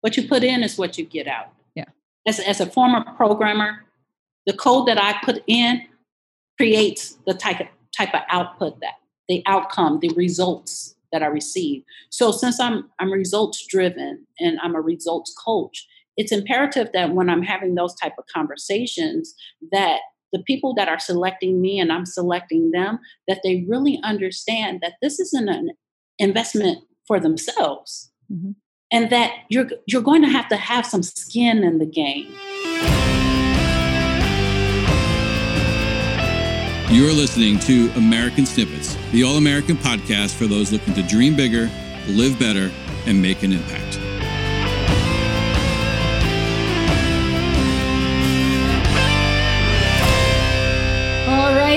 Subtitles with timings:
[0.00, 1.52] what you put in is what you get out.
[1.74, 1.84] Yeah.
[2.26, 3.84] As, as a former programmer,
[4.46, 5.82] the code that I put in
[6.56, 7.66] creates the type of,
[7.96, 8.94] type of output that
[9.28, 11.82] the outcome, the results that I receive.
[12.10, 15.86] So since I'm I'm results driven and I'm a results coach,
[16.16, 19.34] it's imperative that when I'm having those type of conversations
[19.72, 20.00] that
[20.32, 24.94] the people that are selecting me and I'm selecting them that they really understand that
[25.02, 25.70] this isn't an
[26.18, 28.12] investment for themselves.
[28.30, 28.52] Mm-hmm.
[28.92, 32.32] And that you're you're going to have to have some skin in the game.
[36.90, 41.70] You're listening to American Snippets, the all American podcast for those looking to dream bigger,
[42.08, 42.68] live better,
[43.06, 44.09] and make an impact.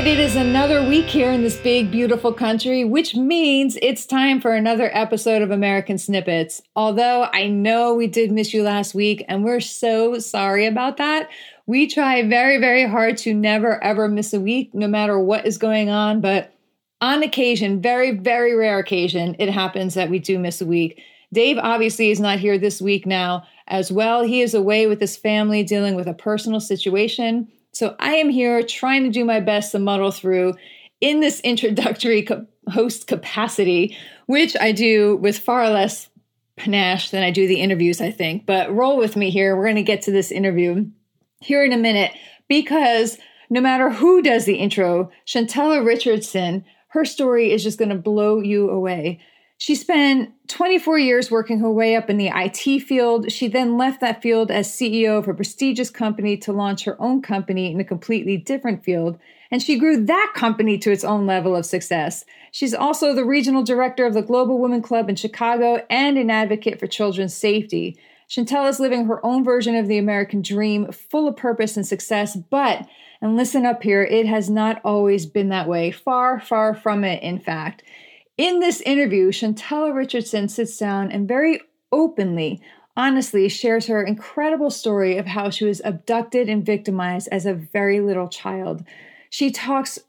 [0.08, 4.52] It is another week here in this big, beautiful country, which means it's time for
[4.52, 6.62] another episode of American Snippets.
[6.76, 11.30] Although I know we did miss you last week, and we're so sorry about that.
[11.68, 15.58] We try very, very hard to never ever miss a week, no matter what is
[15.58, 16.20] going on.
[16.20, 16.54] But
[17.00, 21.02] on occasion, very, very rare occasion, it happens that we do miss a week.
[21.32, 24.24] Dave obviously is not here this week now as well.
[24.24, 27.48] He is away with his family dealing with a personal situation.
[27.74, 30.54] So I am here trying to do my best to muddle through
[31.02, 36.10] in this introductory co- host capacity, which I do with far less
[36.56, 38.46] panache than I do the interviews, I think.
[38.46, 39.56] But roll with me here.
[39.56, 40.86] We're going to get to this interview
[41.42, 42.12] here in a minute
[42.48, 43.18] because
[43.50, 48.40] no matter who does the intro, Shantella Richardson, her story is just going to blow
[48.40, 49.20] you away.
[49.64, 53.32] She spent 24 years working her way up in the IT field.
[53.32, 57.22] She then left that field as CEO of a prestigious company to launch her own
[57.22, 59.18] company in a completely different field.
[59.50, 62.26] And she grew that company to its own level of success.
[62.52, 66.78] She's also the regional director of the Global Women Club in Chicago and an advocate
[66.78, 67.98] for children's safety.
[68.28, 72.36] Shantella is living her own version of the American dream, full of purpose and success,
[72.36, 72.86] but,
[73.22, 75.90] and listen up here, it has not always been that way.
[75.90, 77.82] Far, far from it, in fact.
[78.38, 81.62] In this interview, Shantella Richardson sits down and very
[81.92, 82.62] openly,
[82.98, 88.00] honestly, shares her incredible story of how she was abducted and victimized as a very
[88.00, 88.84] little child.
[89.30, 90.00] She talks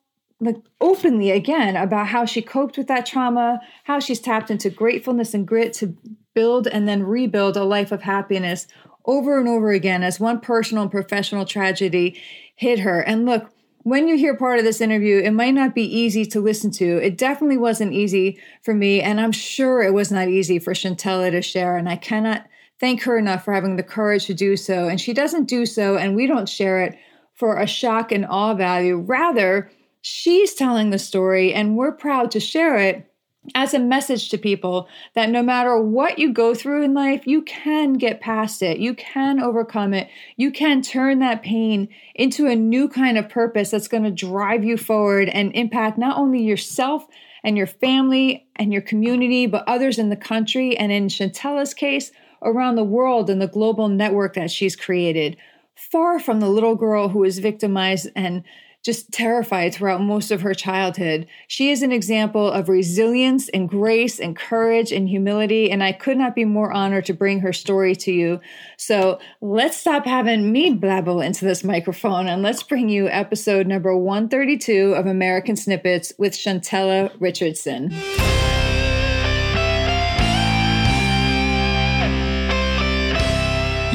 [0.40, 5.34] like openly again about how she coped with that trauma, how she's tapped into gratefulness
[5.34, 5.96] and grit to
[6.34, 8.66] build and then rebuild a life of happiness
[9.04, 12.20] over and over again as one personal and professional tragedy
[12.56, 13.00] hit her.
[13.00, 13.50] And look,
[13.84, 16.96] when you hear part of this interview, it might not be easy to listen to.
[17.04, 21.30] It definitely wasn't easy for me, and I'm sure it was not easy for Shantella
[21.30, 21.76] to share.
[21.76, 22.46] And I cannot
[22.80, 24.88] thank her enough for having the courage to do so.
[24.88, 26.98] And she doesn't do so, and we don't share it
[27.34, 28.96] for a shock and awe value.
[28.96, 29.70] Rather,
[30.00, 33.06] she's telling the story, and we're proud to share it
[33.54, 37.42] as a message to people that no matter what you go through in life, you
[37.42, 38.78] can get past it.
[38.78, 40.08] You can overcome it.
[40.36, 44.64] You can turn that pain into a new kind of purpose that's going to drive
[44.64, 47.06] you forward and impact not only yourself
[47.42, 52.10] and your family and your community, but others in the country and in Shantella's case,
[52.42, 55.36] around the world and the global network that she's created.
[55.74, 58.44] Far from the little girl who was victimized and
[58.84, 61.26] just terrified throughout most of her childhood.
[61.48, 66.18] She is an example of resilience and grace and courage and humility, and I could
[66.18, 68.40] not be more honored to bring her story to you.
[68.76, 73.96] So let's stop having me blabble into this microphone and let's bring you episode number
[73.96, 77.90] 132 of American Snippets with Shantella Richardson.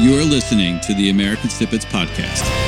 [0.00, 2.59] You are listening to the American Snippets Podcast.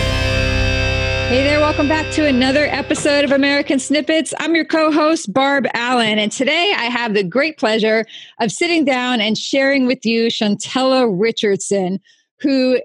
[1.32, 4.34] Hey there, welcome back to another episode of American Snippets.
[4.38, 8.04] I'm your co host, Barb Allen, and today I have the great pleasure
[8.38, 12.00] of sitting down and sharing with you Shantella Richardson,
[12.41, 12.82] who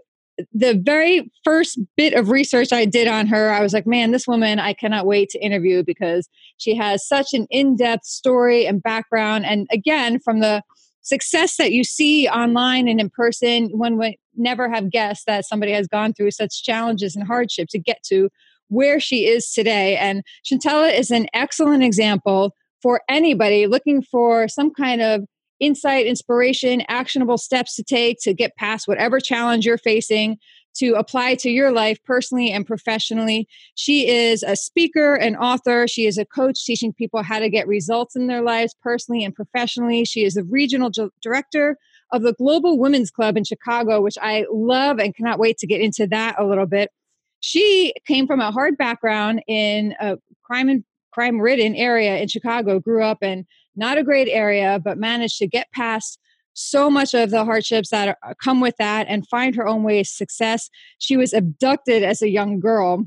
[0.53, 4.29] the very first bit of research I did on her, I was like, man, this
[4.29, 8.81] woman I cannot wait to interview because she has such an in depth story and
[8.81, 9.45] background.
[9.45, 10.63] And again, from the
[11.01, 15.71] success that you see online and in person, one would never have guessed that somebody
[15.71, 18.29] has gone through such challenges and hardship to get to
[18.69, 19.97] where she is today.
[19.97, 25.23] And Shantella is an excellent example for anybody looking for some kind of
[25.59, 30.37] insight, inspiration, actionable steps to take to get past whatever challenge you're facing
[30.77, 33.47] to apply to your life personally and professionally.
[33.75, 35.87] She is a speaker and author.
[35.87, 39.33] She is a coach teaching people how to get results in their lives personally and
[39.33, 40.05] professionally.
[40.05, 40.91] She is a regional
[41.21, 41.77] director
[42.11, 45.81] of the Global Women's Club in Chicago, which I love and cannot wait to get
[45.81, 46.91] into that a little bit.
[47.39, 52.79] She came from a hard background in a crime and crime ridden area in Chicago,
[52.79, 53.45] grew up in
[53.75, 56.19] not a great area, but managed to get past
[56.53, 59.99] so much of the hardships that are, come with that and find her own way
[59.99, 60.69] of success.
[60.97, 63.05] She was abducted as a young girl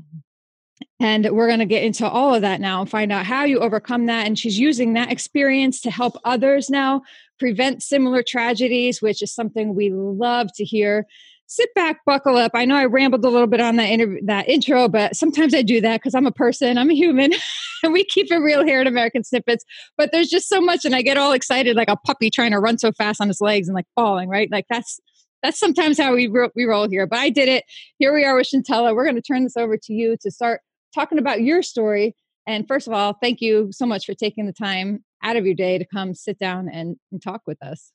[0.99, 3.59] and we're going to get into all of that now and find out how you
[3.59, 4.27] overcome that.
[4.27, 7.01] And she's using that experience to help others now
[7.39, 11.07] prevent similar tragedies, which is something we love to hear.
[11.53, 12.51] Sit back, buckle up.
[12.53, 15.81] I know I rambled a little bit on that that intro, but sometimes I do
[15.81, 17.33] that because I'm a person, I'm a human,
[17.83, 19.65] and we keep it real here at American Snippets.
[19.97, 22.59] But there's just so much, and I get all excited like a puppy trying to
[22.59, 24.29] run so fast on his legs and like falling.
[24.29, 25.01] Right, like that's
[25.43, 27.05] that's sometimes how we ro- we roll here.
[27.05, 27.65] But I did it.
[27.99, 28.95] Here we are with Shantella.
[28.95, 30.61] We're going to turn this over to you to start
[30.95, 32.15] talking about your story.
[32.47, 35.55] And first of all, thank you so much for taking the time out of your
[35.55, 37.91] day to come sit down and, and talk with us.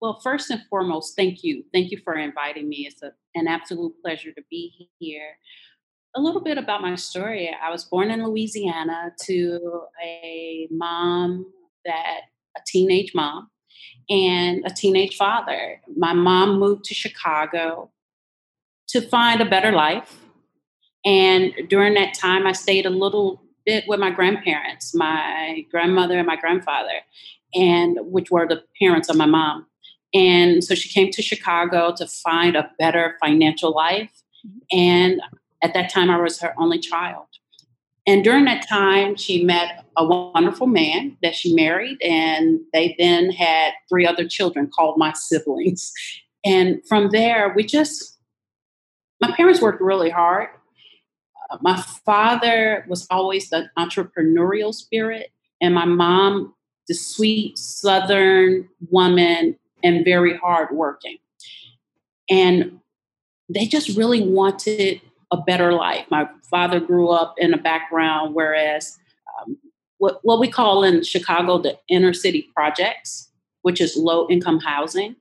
[0.00, 1.64] Well, first and foremost, thank you.
[1.72, 2.86] Thank you for inviting me.
[2.86, 5.36] It's a, an absolute pleasure to be here.
[6.16, 7.54] A little bit about my story.
[7.62, 11.46] I was born in Louisiana to a mom
[11.84, 12.22] that,
[12.56, 13.50] a teenage mom,
[14.08, 15.80] and a teenage father.
[15.96, 17.90] My mom moved to Chicago
[18.88, 20.20] to find a better life
[21.04, 26.26] and during that time, I stayed a little bit with my grandparents, my grandmother and
[26.26, 27.00] my grandfather,
[27.54, 29.66] and which were the parents of my mom.
[30.12, 34.10] And so she came to Chicago to find a better financial life.
[34.46, 34.78] Mm-hmm.
[34.78, 35.22] And
[35.62, 37.26] at that time, I was her only child.
[38.06, 43.30] And during that time, she met a wonderful man that she married, and they then
[43.30, 45.92] had three other children called my siblings.
[46.44, 48.18] And from there, we just,
[49.20, 50.48] my parents worked really hard
[51.50, 55.30] uh, my father was always the entrepreneurial spirit,
[55.60, 56.54] and my mom,
[56.88, 61.18] the sweet Southern woman and very hardworking.
[62.28, 62.80] And
[63.48, 65.00] they just really wanted
[65.30, 66.06] a better life.
[66.10, 68.98] My father grew up in a background, whereas
[69.40, 69.56] um,
[69.98, 73.30] what, what we call in Chicago the inner city projects,
[73.62, 75.16] which is low income housing.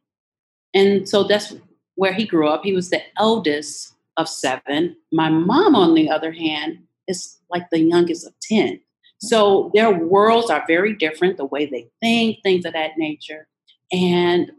[0.74, 1.56] And so that's
[1.96, 2.64] where he grew up.
[2.64, 4.96] He was the eldest of seven.
[5.12, 8.80] My mom, on the other hand, is like the youngest of 10.
[9.20, 13.48] So their worlds are very different, the way they think, things of that nature.
[13.92, 14.52] And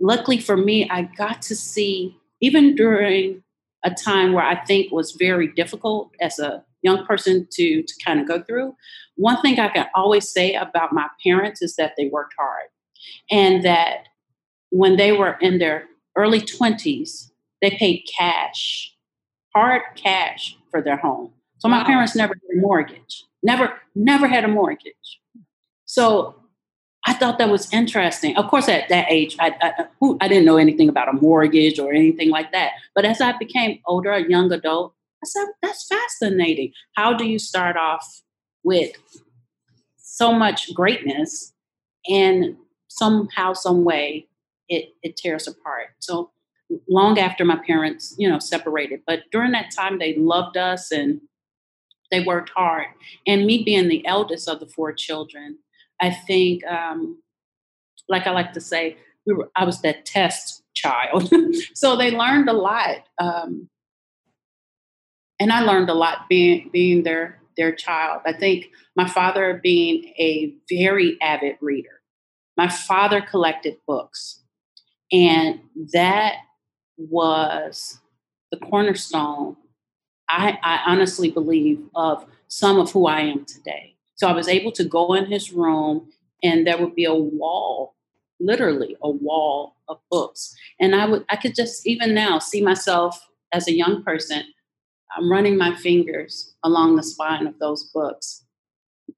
[0.00, 3.42] luckily for me, I got to see, even during
[3.84, 8.20] a time where I think was very difficult as a young person to, to kind
[8.20, 8.74] of go through,
[9.16, 12.68] one thing I can always say about my parents is that they worked hard.
[13.30, 14.08] And that
[14.70, 15.84] when they were in their
[16.16, 17.30] early 20s,
[17.60, 18.94] they paid cash,
[19.54, 21.32] hard cash for their home.
[21.58, 21.86] So my wow.
[21.86, 25.20] parents never had a mortgage, never, never had a mortgage.
[25.84, 26.39] So
[27.06, 28.36] I thought that was interesting.
[28.36, 31.92] Of course, at that age, I, I, I didn't know anything about a mortgage or
[31.92, 32.72] anything like that.
[32.94, 36.72] But as I became older, a young adult, I said, that's fascinating.
[36.96, 38.22] How do you start off
[38.62, 38.92] with
[39.96, 41.54] so much greatness
[42.08, 42.56] and
[42.88, 44.28] somehow, some way,
[44.68, 45.88] it, it tears apart?
[46.00, 46.30] So
[46.88, 49.00] long after my parents, you know, separated.
[49.06, 51.20] But during that time, they loved us and
[52.10, 52.86] they worked hard.
[53.26, 55.58] And me being the eldest of the four children,
[56.00, 57.20] I think, um,
[58.08, 61.32] like I like to say, we were, I was that test child.
[61.74, 63.04] so they learned a lot.
[63.18, 63.68] Um,
[65.38, 68.22] and I learned a lot being being their their child.
[68.24, 72.00] I think my father being a very avid reader.
[72.56, 74.42] My father collected books.
[75.12, 75.60] And
[75.92, 76.36] that
[76.96, 77.98] was
[78.50, 79.56] the cornerstone,
[80.28, 83.96] I, I honestly believe, of some of who I am today.
[84.20, 86.10] So I was able to go in his room
[86.42, 87.94] and there would be a wall,
[88.38, 90.54] literally a wall of books.
[90.78, 94.42] And I would I could just even now see myself as a young person,
[95.16, 98.44] I'm running my fingers along the spine of those books.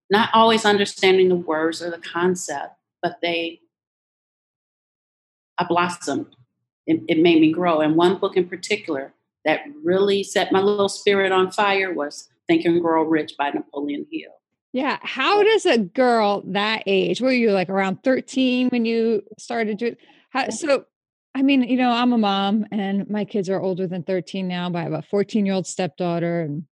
[0.09, 3.59] Not always understanding the words or the concept, but they
[5.59, 6.37] I blossomed
[6.87, 7.81] it, it made me grow.
[7.81, 12.65] And one book in particular that really set my little spirit on fire was Think
[12.67, 14.31] and Grow Rich by Napoleon Hill.
[14.73, 14.99] Yeah.
[15.03, 19.97] How does a girl that age, were you like around 13 when you started doing
[20.31, 20.87] how so
[21.35, 24.69] I mean, you know, I'm a mom and my kids are older than 13 now,
[24.69, 26.65] but I have a 14 year old stepdaughter and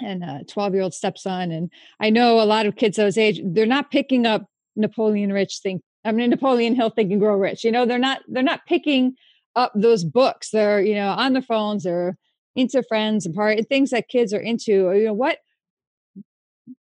[0.00, 1.50] and a 12 year old stepson.
[1.50, 5.60] And I know a lot of kids those age, they're not picking up Napoleon Rich
[5.62, 7.64] think I mean Napoleon Hill think and grow rich.
[7.64, 9.14] You know, they're not they're not picking
[9.56, 10.50] up those books.
[10.50, 12.16] They're, you know, on their phones, they're
[12.56, 14.92] into friends and part things that kids are into.
[14.92, 15.38] You know, what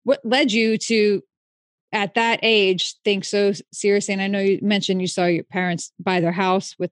[0.05, 1.23] what led you to
[1.93, 4.15] at that age think so seriously?
[4.15, 6.91] And I know you mentioned you saw your parents buy their house with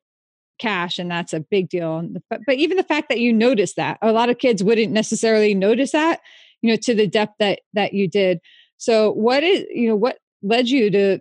[0.59, 2.07] cash and that's a big deal.
[2.29, 5.55] But, but even the fact that you noticed that a lot of kids wouldn't necessarily
[5.55, 6.21] notice that,
[6.63, 8.41] you know, to the depth that that you did.
[8.77, 11.21] So what is, you know, what led you to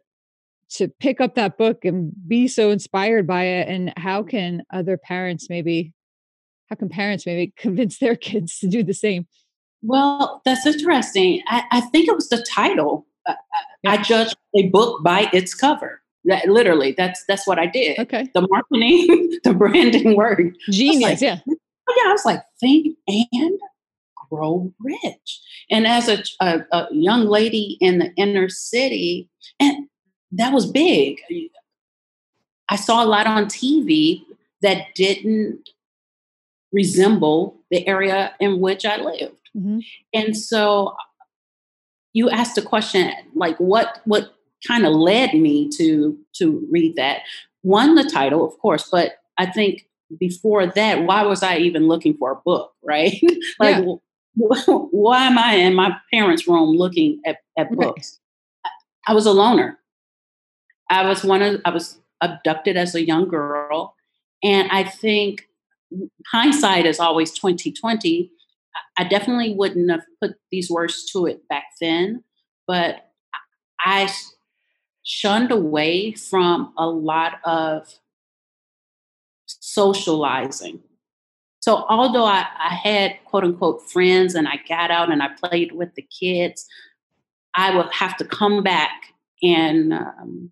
[0.72, 4.98] to pick up that book and be so inspired by it and how can other
[4.98, 5.94] parents maybe
[6.70, 9.28] how can parents maybe convince their kids to do the same
[9.82, 11.42] well that's interesting.
[11.48, 13.06] I, I think it was the title.
[13.26, 13.34] Uh,
[13.84, 13.92] yeah.
[13.92, 16.02] i judged a book by its cover.
[16.26, 18.00] That literally that's that's what i did.
[18.00, 18.30] Okay.
[18.34, 21.40] The marketing the branding word genius like, yeah.
[21.48, 21.56] Yeah
[22.06, 23.60] i was like think and
[24.30, 25.42] grow rich.
[25.70, 29.88] And as a, a, a young lady in the inner city and
[30.32, 31.20] that was big.
[32.70, 34.24] I saw a lot on TV
[34.62, 35.70] that didn't
[36.72, 39.36] resemble the area in which I lived.
[39.56, 39.80] Mm-hmm.
[40.14, 40.96] And so
[42.14, 44.34] you asked a question like what what
[44.68, 47.22] kind of led me to to read that.
[47.62, 49.86] One the title of course, but I think
[50.20, 53.14] before that why was I even looking for a book, right?
[53.60, 53.96] like yeah.
[54.36, 58.20] why am I in my parents' room looking at, at books?
[58.66, 58.72] Right.
[59.08, 59.80] I was a loner.
[60.90, 63.96] I was one of I was abducted as a young girl,
[64.44, 65.48] and I think
[66.32, 68.32] hindsight is always twenty twenty.
[69.00, 72.22] I definitely wouldn't have put these words to it back then,
[72.68, 73.12] but
[73.80, 74.14] I
[75.04, 77.88] shunned away from a lot of
[79.46, 80.82] socializing.
[81.62, 85.72] So, although I, I, had quote unquote friends and I got out and I played
[85.72, 86.68] with the kids,
[87.56, 90.52] I would have to come back and um,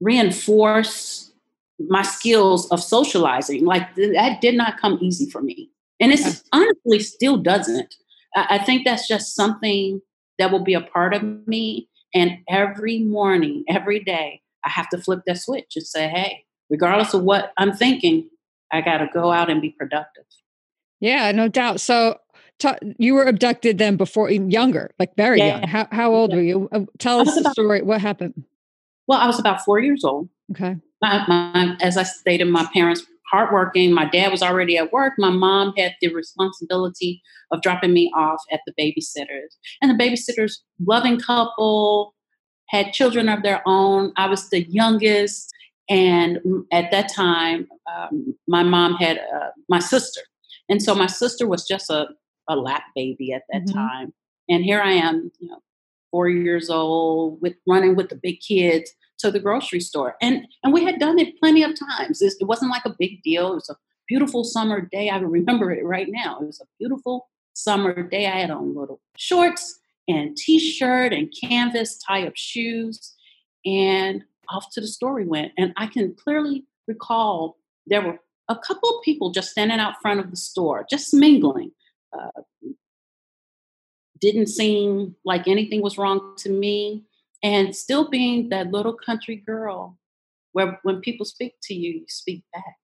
[0.00, 1.30] reinforce
[1.78, 3.64] my skills of socializing.
[3.64, 5.70] Like that did not come easy for me.
[6.00, 7.94] And it honestly still doesn't.
[8.34, 10.00] I, I think that's just something
[10.38, 11.88] that will be a part of me.
[12.14, 17.14] And every morning, every day, I have to flip that switch and say, hey, regardless
[17.14, 18.28] of what I'm thinking,
[18.72, 20.24] I got to go out and be productive.
[21.00, 21.80] Yeah, no doubt.
[21.80, 22.18] So
[22.58, 25.58] t- you were abducted then before younger, like very yeah.
[25.58, 25.68] young.
[25.68, 26.36] How, how old yeah.
[26.36, 26.68] were you?
[26.72, 27.82] Uh, tell us the story.
[27.82, 28.44] What happened?
[29.06, 30.28] Well, I was about four years old.
[30.52, 30.76] Okay.
[31.02, 33.92] My, my, as I stated, my parents hardworking.
[33.92, 35.14] My dad was already at work.
[35.18, 39.56] My mom had the responsibility of dropping me off at the babysitters.
[39.80, 42.14] And the babysitters, loving couple,
[42.68, 44.12] had children of their own.
[44.16, 45.52] I was the youngest.
[45.88, 46.38] And
[46.72, 50.20] at that time, um, my mom had uh, my sister.
[50.68, 52.06] And so my sister was just a,
[52.48, 53.78] a lap baby at that mm-hmm.
[53.78, 54.14] time.
[54.48, 55.58] And here I am, you know,
[56.12, 60.16] four years old, with running with the big kids to the grocery store.
[60.20, 62.22] And and we had done it plenty of times.
[62.22, 63.52] It, wasn't like a big deal.
[63.52, 63.76] It was a
[64.08, 65.10] beautiful summer day.
[65.10, 66.38] I remember it right now.
[66.40, 68.26] It was a beautiful summer day.
[68.26, 73.14] I had on little shorts and t-shirt and canvas tie-up shoes.
[73.64, 75.52] And off to the store we went.
[75.56, 77.56] And I can clearly recall
[77.86, 78.18] there were
[78.48, 81.72] a couple of people just standing out front of the store, just mingling.
[82.12, 82.42] Uh,
[84.20, 87.04] didn't seem like anything was wrong to me.
[87.44, 89.98] And still being that little country girl
[90.52, 92.78] where when people speak to you, you speak back.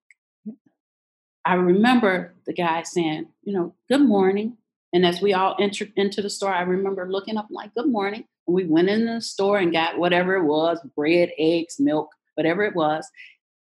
[1.47, 4.59] I remember the guy saying, you know, good morning.
[4.93, 8.25] And as we all entered into the store, I remember looking up like, good morning.
[8.47, 12.62] And we went in the store and got whatever it was bread, eggs, milk, whatever
[12.62, 13.09] it was.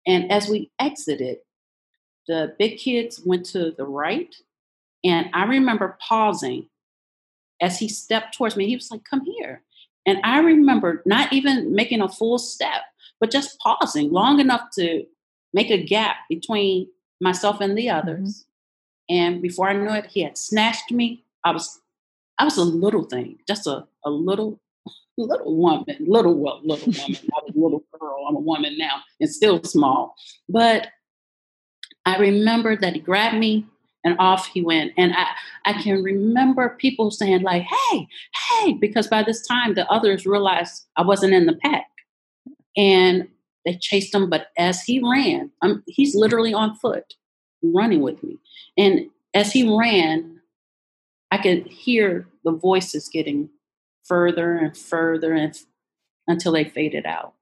[0.06, 1.38] And as we exited,
[2.27, 4.36] the big kids went to the right.
[5.06, 6.68] And I remember pausing
[7.62, 9.63] as he stepped towards me, he was like, Come here.
[10.10, 12.82] And I remember not even making a full step,
[13.20, 15.04] but just pausing long enough to
[15.54, 16.88] make a gap between
[17.22, 17.98] myself and the mm-hmm.
[18.00, 18.46] others.
[19.12, 19.16] Mm-hmm.
[19.16, 21.24] And before I knew it, he had snatched me.
[21.44, 21.80] I was
[22.39, 24.60] I was a little thing, just a, a little
[25.20, 28.25] little woman, little well, little woman, not a little girl.
[28.28, 30.16] I'm a woman now and still small.
[30.48, 30.88] But
[32.08, 33.68] I remember that he grabbed me
[34.03, 34.94] and off he went.
[34.98, 35.27] And I,
[35.65, 38.08] I can remember people saying, like, hey,
[38.50, 41.88] hey, because by this time the others realized I wasn't in the pack.
[42.77, 43.27] And
[43.65, 47.15] they chased him, but as he ran, I'm, he's literally on foot
[47.62, 48.38] running with me.
[48.77, 50.39] And as he ran,
[51.32, 53.50] I could hear the voices getting
[54.06, 55.56] further and further and
[56.27, 57.34] until they faded out.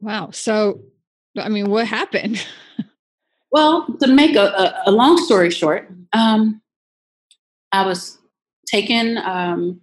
[0.00, 0.30] Wow.
[0.32, 0.80] So,
[1.38, 2.44] I mean, what happened?
[3.52, 6.60] Well, to make a, a, a long story short, um,
[7.72, 8.18] I was
[8.66, 9.80] taken um,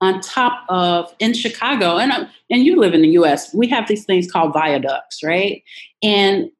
[0.00, 3.54] on top of in Chicago, and uh, and you live in the U.S.
[3.54, 5.62] We have these things called viaducts, right?
[6.02, 6.50] And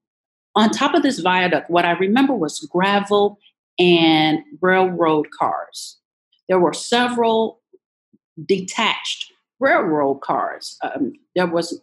[0.55, 3.39] on top of this viaduct, what I remember was gravel
[3.79, 5.99] and railroad cars.
[6.49, 7.61] There were several
[8.45, 10.77] detached railroad cars.
[10.83, 11.81] Um, there was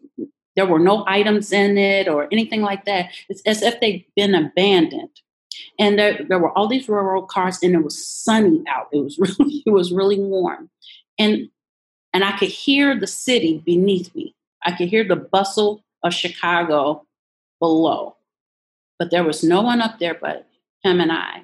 [0.60, 3.12] there were no items in it or anything like that.
[3.30, 5.22] It's as if they'd been abandoned.
[5.80, 8.90] And there, there were all these railroad cars, and it was sunny out.
[8.92, 10.70] It was really, it was really warm.
[11.18, 11.50] And
[12.12, 14.36] and I could hear the city beneath me.
[14.66, 17.06] I could hear the bustle of Chicago
[17.62, 18.18] below.
[18.98, 20.46] But there was no one up there but
[20.84, 21.44] him and I.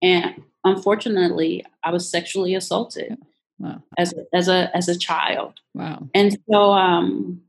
[0.00, 3.18] And unfortunately, I was sexually assaulted
[3.58, 3.82] wow.
[3.98, 5.54] as, a, as, a, as a child.
[5.74, 6.08] Wow.
[6.14, 7.42] And so um,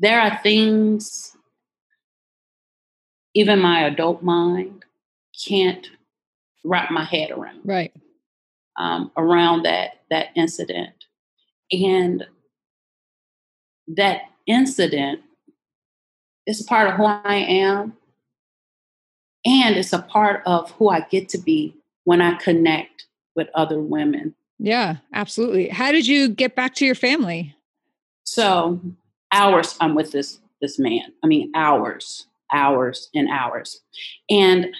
[0.00, 1.36] there are things,
[3.34, 4.84] even my adult mind
[5.46, 5.86] can't
[6.64, 7.60] wrap my head around.
[7.64, 7.92] Right.
[8.78, 10.94] Um, around that that incident,
[11.70, 12.24] and
[13.88, 15.20] that incident
[16.46, 17.92] is part of who I am,
[19.44, 23.80] and it's a part of who I get to be when I connect with other
[23.80, 24.34] women.
[24.58, 25.68] Yeah, absolutely.
[25.68, 27.54] How did you get back to your family?
[28.24, 28.80] So
[29.32, 31.12] hours I'm with this this man.
[31.22, 33.80] I mean hours, hours and hours.
[34.28, 34.74] And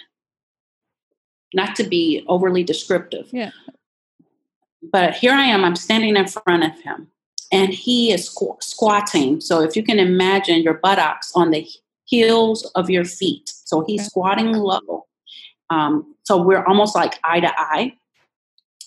[1.55, 3.29] not to be overly descriptive.
[3.33, 3.51] Yeah.
[4.83, 7.09] But here I am, I'm standing in front of him
[7.53, 9.41] and he is squ- squatting.
[9.41, 11.67] So if you can imagine your buttocks on the
[12.05, 13.53] heels of your feet.
[13.65, 14.09] So he's okay.
[14.09, 15.07] squatting low.
[15.71, 17.95] Um, so we're almost like eye to eye.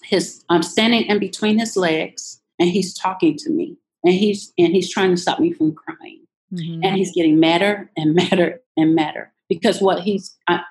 [0.03, 3.77] His I'm standing in between his legs and he's talking to me.
[4.03, 6.22] And he's and he's trying to stop me from crying.
[6.53, 6.83] Mm-hmm.
[6.83, 9.31] And he's getting madder and madder and madder.
[9.50, 10.62] Because what he's I,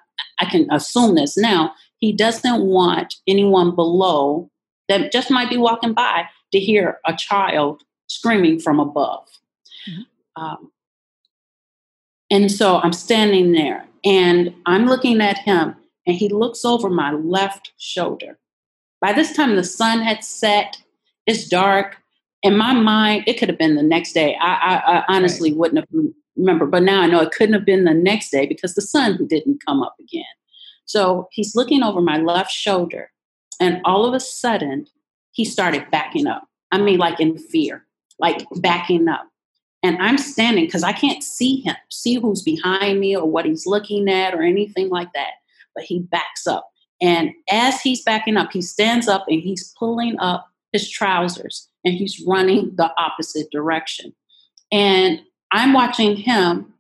[0.41, 4.51] I can assume this now, he doesn't want anyone below
[4.89, 9.27] that just might be walking by to hear a child screaming from above.
[9.89, 10.43] Mm-hmm.
[10.43, 10.73] Um,
[12.31, 17.13] and so I'm standing there and I'm looking at him, and he looks over my
[17.13, 18.39] left shoulder.
[19.01, 20.83] By this time, the sun had set,
[21.27, 21.99] it's dark.
[22.43, 24.37] In my mind, it could have been the next day.
[24.41, 25.59] I, I, I honestly right.
[25.59, 28.75] wouldn't have remember, but now I know it couldn't have been the next day because
[28.75, 30.25] the sun didn't come up again.
[30.85, 33.11] So he's looking over my left shoulder,
[33.61, 34.87] and all of a sudden,
[35.31, 36.49] he started backing up.
[36.71, 37.87] I mean, like in fear,
[38.19, 39.29] like backing up.
[39.83, 43.67] And I'm standing because I can't see him, see who's behind me or what he's
[43.67, 45.33] looking at or anything like that.
[45.75, 46.71] But he backs up.
[47.01, 51.95] And as he's backing up, he stands up and he's pulling up his trousers and
[51.95, 54.15] he's running the opposite direction.
[54.71, 56.75] And I'm watching him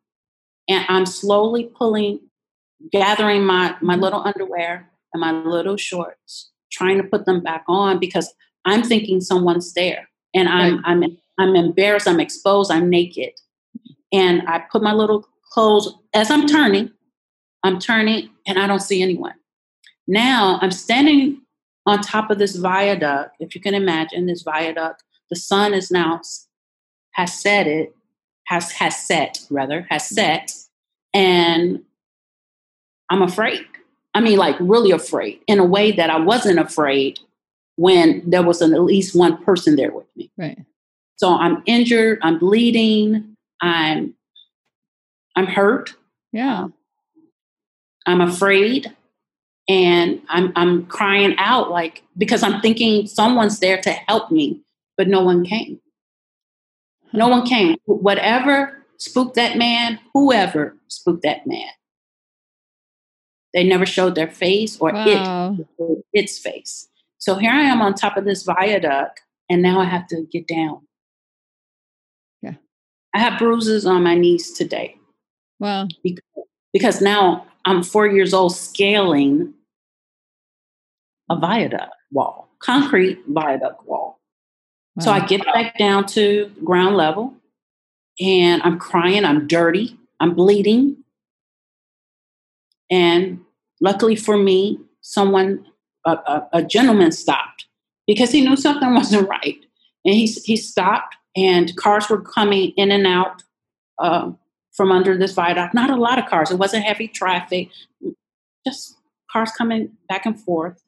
[0.69, 2.21] and I'm slowly pulling,
[2.91, 7.99] gathering my, my little underwear and my little shorts, trying to put them back on
[7.99, 8.33] because
[8.65, 10.09] I'm thinking someone's there.
[10.35, 10.83] And I'm right.
[10.87, 13.33] I'm I'm embarrassed, I'm exposed, I'm naked.
[14.13, 16.91] And I put my little clothes as I'm turning,
[17.63, 19.35] I'm turning and I don't see anyone.
[20.07, 21.42] Now I'm standing
[21.87, 23.37] on top of this viaduct.
[23.41, 26.21] If you can imagine this viaduct, the sun is now
[27.13, 27.95] has set it
[28.47, 30.53] has has set rather has set
[31.15, 31.83] and
[33.11, 33.65] i'm afraid.
[34.15, 37.19] I mean like really afraid in a way that i wasn't afraid
[37.77, 40.31] when there was an, at least one person there with me.
[40.37, 40.59] Right.
[41.17, 44.15] So i'm injured i'm bleeding i'm
[45.37, 45.95] i'm hurt.
[46.33, 46.69] Yeah.
[48.05, 48.95] I'm afraid
[49.69, 54.61] and i'm i'm crying out like because i'm thinking someone's there to help me
[54.97, 55.81] but no one came
[57.13, 57.77] no one came.
[57.85, 61.69] Whatever spooked that man, whoever spooked that man.
[63.53, 65.57] They never showed their face or wow.
[65.79, 66.89] it its face.
[67.19, 69.21] So here I am on top of this viaduct,
[69.51, 70.81] and now I have to get down.
[72.41, 72.55] Yeah.
[73.15, 74.97] I have bruises on my knees today.
[75.61, 75.87] Wow.
[76.03, 76.25] Because,
[76.73, 79.55] because now I'm four years old scaling
[81.31, 84.21] a viaduct wall, concrete viaduct wall.
[85.01, 87.35] So I get back down to ground level
[88.21, 90.99] and I'm crying, I'm dirty, I'm bleeding.
[92.91, 93.41] And
[93.81, 95.65] luckily for me, someone,
[96.05, 97.67] a, a, a gentleman stopped
[98.07, 99.59] because he knew something wasn't right.
[100.05, 103.43] And he, he stopped, and cars were coming in and out
[103.99, 104.33] uh,
[104.73, 105.75] from under this viaduct.
[105.75, 107.69] Not a lot of cars, it wasn't heavy traffic,
[108.67, 108.97] just
[109.31, 110.83] cars coming back and forth.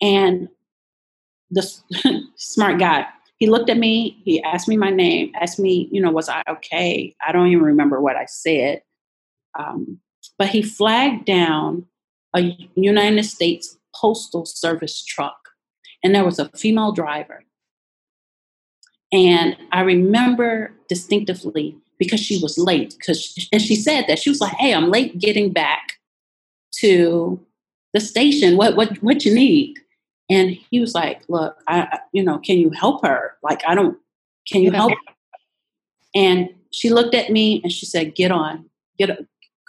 [0.00, 0.48] And
[1.50, 1.62] the
[2.36, 3.06] smart guy
[3.38, 6.42] he looked at me, he asked me my name, asked me, you know, was I
[6.48, 7.14] okay?
[7.26, 8.82] I don't even remember what I said.
[9.58, 10.00] Um,
[10.36, 11.86] but he flagged down
[12.34, 15.36] a United States Postal Service truck,
[16.02, 17.44] and there was a female driver.
[19.12, 24.40] And I remember distinctively because she was late, because and she said that she was
[24.40, 25.94] like, "Hey, I'm late getting back
[26.80, 27.40] to
[27.92, 28.56] the station.
[28.56, 29.78] What what what you need?"
[30.30, 33.36] And he was like, look, I, you know, can you help her?
[33.42, 33.96] Like, I don't,
[34.46, 34.92] can you help?
[36.14, 38.66] And she looked at me and she said, get on,
[38.98, 39.18] get, up,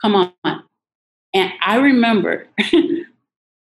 [0.02, 0.63] come on.
[1.34, 2.48] And I remember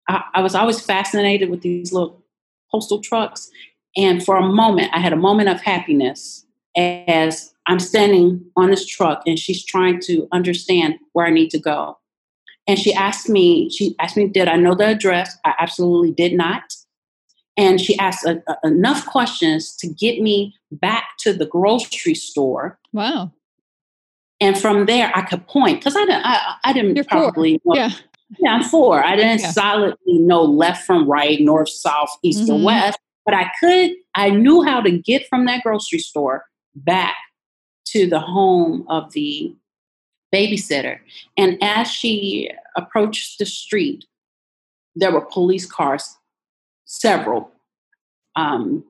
[0.07, 2.23] I, I was always fascinated with these little
[2.71, 3.49] postal trucks.
[3.95, 8.85] And for a moment, I had a moment of happiness as I'm standing on this
[8.85, 11.97] truck and she's trying to understand where I need to go.
[12.67, 15.37] And she asked me, she asked me, did I know the address?
[15.45, 16.63] I absolutely did not.
[17.55, 22.77] And she asked a, a, enough questions to get me back to the grocery store.
[22.93, 23.31] Wow.
[24.39, 27.75] And from there, I could point because I didn't, I, I didn't You're probably know,
[27.75, 27.91] Yeah.
[28.37, 29.03] yeah, I'm four.
[29.03, 29.51] I didn't Yeah.
[29.51, 32.61] solidly know left from right, north, south, east, Mhm.
[32.61, 37.15] or west, but I could, I knew how to get from that grocery store back
[37.91, 39.55] to the home of the
[40.33, 40.99] babysitter.
[41.37, 44.05] And as she approached the street,
[44.95, 46.17] there were police cars,
[46.85, 47.51] several,
[48.35, 48.83] um,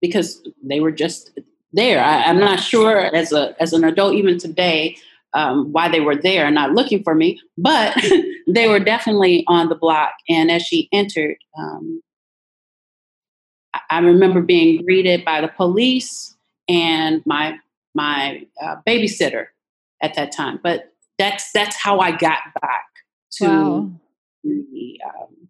[0.00, 1.38] because they were just
[1.72, 2.02] there.
[2.02, 4.96] I, I'm not sure as a as an adult, even today,
[5.34, 7.96] um, why they were there not looking for me, but
[8.48, 10.14] they were definitely on the block.
[10.28, 12.02] And as she entered, um,
[13.90, 16.36] I remember being greeted by the police
[16.68, 17.56] and my
[17.94, 19.46] my uh, babysitter
[20.02, 20.60] at that time.
[20.62, 22.86] But that's that's how I got back
[23.38, 23.90] to Wow.
[24.44, 25.48] the um,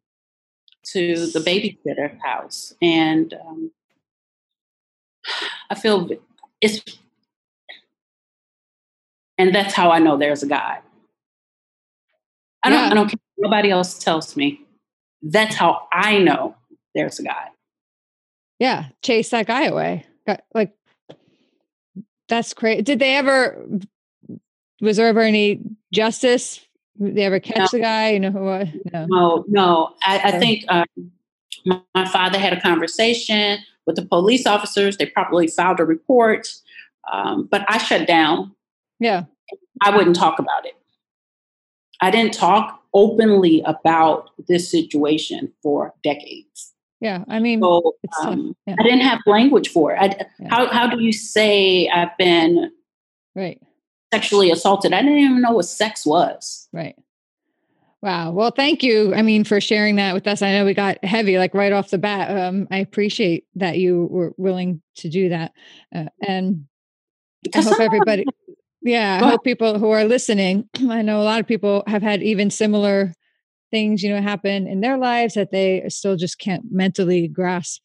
[0.93, 3.71] to the babysitter house, and um,
[5.71, 6.09] I feel
[6.61, 6.83] it's,
[9.39, 10.79] and that's how I know there's a God.
[12.63, 12.79] I don't.
[12.79, 12.91] Yeah.
[12.91, 13.19] I don't care.
[13.39, 14.61] Nobody else tells me.
[15.23, 16.57] That's how I know
[16.95, 17.49] there's a God.
[18.59, 18.87] Yeah.
[19.03, 20.05] Chase that guy away.
[20.55, 20.73] Like,
[22.29, 22.83] that's crazy.
[22.83, 23.63] Did they ever,
[24.81, 25.61] was there ever any
[25.93, 26.61] justice?
[27.01, 27.67] Did they ever catch No.
[27.73, 28.11] the guy?
[28.11, 28.69] You know who was?
[28.93, 29.07] No.
[29.07, 29.95] No, no.
[30.05, 30.87] I, I think um,
[31.65, 34.97] my, my father had a conversation with the police officers.
[34.97, 36.53] They probably filed a report,
[37.13, 38.55] um, but I shut down.
[39.01, 39.25] Yeah.
[39.81, 40.75] I wouldn't talk about it.
[42.01, 46.73] I didn't talk openly about this situation for decades.
[47.03, 47.25] Yeah.
[47.29, 48.77] I mean, So um, Yeah.
[48.79, 49.99] I didn't have language for it.
[50.01, 50.49] I, Yeah.
[50.49, 52.71] How how do you say I've been
[53.35, 53.61] right.
[54.15, 54.93] sexually assaulted?
[54.93, 56.69] I didn't even know what sex was.
[56.73, 56.95] Right.
[58.03, 58.31] Wow.
[58.31, 59.13] Well, thank you.
[59.15, 60.43] I mean, for sharing that with us.
[60.43, 62.37] I know we got heavy, like right off the bat.
[62.37, 65.53] Um, I appreciate that you were willing to do that.
[65.95, 66.67] Uh, and
[67.53, 68.25] I hope everybody,
[68.81, 72.23] yeah, I hope people who are listening, I know a lot of people have had
[72.23, 73.13] even similar
[73.73, 77.81] things, you know, happen in their lives that they still just can't mentally grasp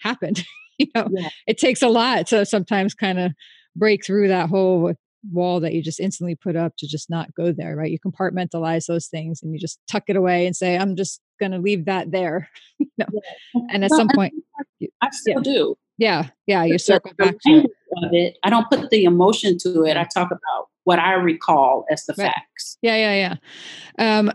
[0.00, 0.42] happened.
[0.78, 1.28] you know, Yeah.
[1.46, 3.32] it takes a lot to sometimes kind of
[3.76, 4.94] break through that whole
[5.32, 7.90] wall that you just instantly put up to just not go there, right?
[7.90, 11.52] You compartmentalize those things and you just tuck it away and say, I'm just going
[11.52, 12.48] to leave that there.
[12.78, 13.06] you know?
[13.70, 14.34] And at Well, some point,
[14.78, 15.76] you- I still do.
[15.98, 17.64] yeah, yeah, you circle back to it.
[18.02, 18.36] of it.
[18.42, 19.96] I don't put the emotion to it.
[19.96, 22.26] I talk about what I recall as the Right.
[22.32, 22.78] facts.
[22.82, 23.34] Yeah, yeah,
[23.98, 24.18] yeah.
[24.18, 24.32] Um,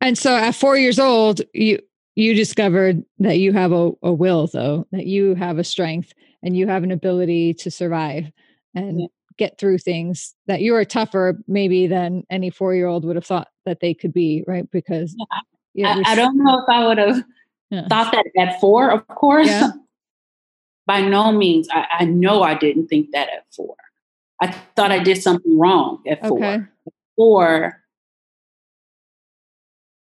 [0.00, 1.78] and so at four years old, you
[2.14, 6.56] you discovered that you have a, a will, though, that you have a strength and
[6.56, 8.30] you have an ability to survive
[8.74, 9.06] and Yeah.
[9.36, 13.24] get through things that you are tougher maybe than any four year old would have
[13.26, 14.68] thought that they could be, right?
[14.72, 15.14] Because
[15.74, 17.22] yeah, I, I don't know if I would have
[17.70, 17.86] Yeah.
[17.86, 19.46] thought that at four, of course.
[19.46, 19.70] Yeah.
[20.86, 21.68] By no means.
[21.70, 23.76] I, I know I didn't think that at four.
[24.40, 26.38] I thought I did something wrong at four.
[26.38, 26.64] okay.
[27.16, 27.80] Or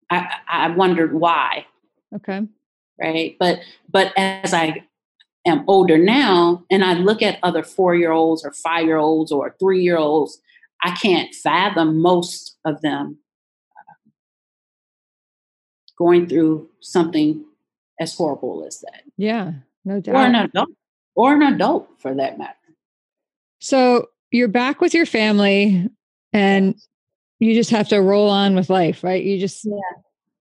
[0.09, 1.65] I, I wondered why.
[2.15, 2.47] Okay.
[2.99, 3.59] right but
[3.91, 4.83] but as i
[5.45, 9.31] am older now and i look at other four year olds or five year olds
[9.33, 10.39] or three year olds
[10.83, 13.17] i can't fathom most of them
[13.77, 14.09] uh,
[15.97, 17.43] going through something
[17.99, 19.51] as horrible as that Yeah.
[19.83, 20.15] No doubt.
[20.15, 20.69] or an adult
[21.15, 22.55] or an adult for that matter
[23.59, 25.89] So you're back with your family
[26.33, 26.75] and
[27.39, 29.23] you just have to roll on with life, right?
[29.23, 29.73] You just, Yeah.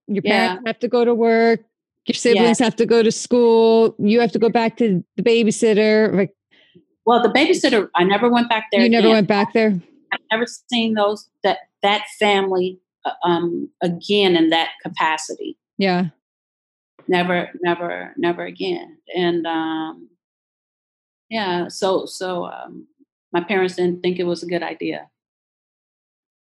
[0.06, 0.30] your Yeah.
[0.46, 1.60] parents have to go to work,
[2.06, 6.14] your siblings have to go to school, you have to go back to the babysitter.
[6.14, 6.34] Like
[7.06, 9.14] well the babysitter i never went back there you never again.
[9.16, 9.78] went back there.
[10.12, 16.06] i've never seen those that that family uh, um again in that capacity Yeah.
[17.08, 20.08] never never never again and um
[21.28, 22.86] yeah so so um
[23.32, 25.08] my parents didn't think it was a good idea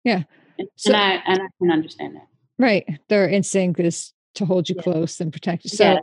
[0.05, 0.23] Yeah.
[0.61, 2.27] And, So- and i and i can understand that
[2.59, 2.85] Right.
[3.09, 4.83] Their instinct is to hold you Yeah.
[4.83, 5.71] close and protect you.
[5.71, 5.99] So Yeah.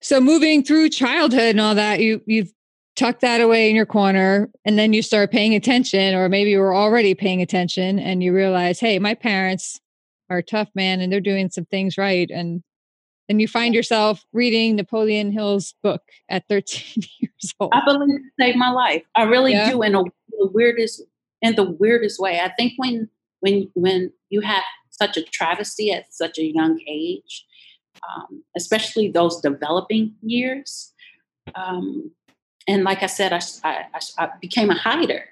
[0.00, 2.50] so moving through childhood and all that, you you've
[2.96, 6.60] tucked that away in your corner and then you start paying attention, or maybe you
[6.60, 9.80] were already paying attention and you realize, hey, my parents
[10.30, 12.30] are tough, man, and they're doing some things right.
[12.30, 12.62] And
[13.28, 17.72] then you find yourself reading Napoleon Hill's book at 13 years old.
[17.74, 19.70] i believe it saved my life i really Yeah.
[19.72, 21.02] do in a, the weirdest
[21.42, 23.08] in the weirdest way i think when
[23.44, 27.46] when when you have such a travesty at such a young age
[28.08, 30.92] um, especially those developing years
[31.54, 32.10] um,
[32.66, 35.24] and like I said, I, I, I became a hider.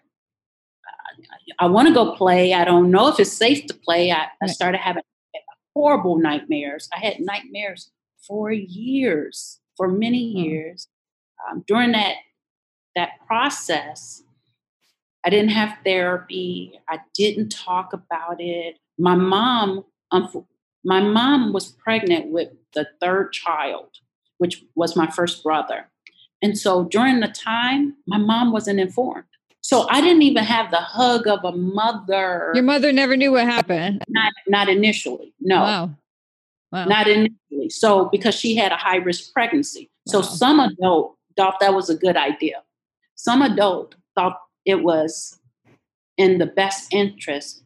[1.61, 2.53] I, I want to go play.
[2.53, 4.11] I don't know if it's safe to play.
[4.11, 5.03] I, I started having
[5.75, 6.88] horrible nightmares.
[6.94, 7.90] I had nightmares
[8.27, 10.38] for years, for many hmm.
[10.38, 10.88] years.
[11.51, 12.16] Um, during that
[12.94, 14.22] that process,
[15.24, 16.78] I didn't have therapy.
[16.88, 18.78] I didn't talk about it.
[18.98, 20.46] My mom, um,
[20.85, 23.88] my mom was pregnant with the third child,
[24.38, 25.88] which was my first brother.
[26.42, 29.24] And so during the time, my mom wasn't informed.
[29.61, 32.50] So I didn't even have the hug of a mother.
[32.52, 34.02] Your mother never knew what happened.
[34.08, 35.32] Not not initially.
[35.40, 35.61] No.
[35.61, 35.90] Wow.
[36.72, 36.85] Wow.
[36.87, 37.70] Not initially.
[37.70, 39.88] So because she had a high risk pregnancy.
[40.06, 40.11] Wow.
[40.11, 42.62] So some adult thought that was a good idea.
[43.14, 45.38] Some adult thought it was
[46.16, 47.64] in the best interest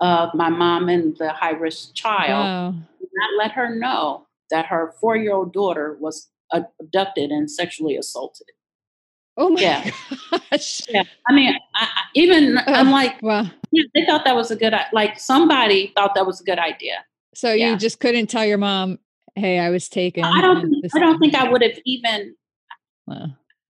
[0.00, 2.30] of my mom and the high risk child.
[2.30, 2.70] Wow.
[2.70, 8.48] Not let her know that her four year old daughter was abducted and sexually assaulted.
[9.38, 9.90] Oh my yeah.
[10.50, 10.82] gosh!
[10.88, 14.56] Yeah, I mean, I, even oh, I'm like, well, yeah, they thought that was a
[14.56, 17.04] good, like somebody thought that was a good idea.
[17.34, 17.70] So yeah.
[17.70, 18.98] you just couldn't tell your mom,
[19.34, 20.62] "Hey, I was taken." I don't.
[20.62, 22.34] Think, I don't think I would have even.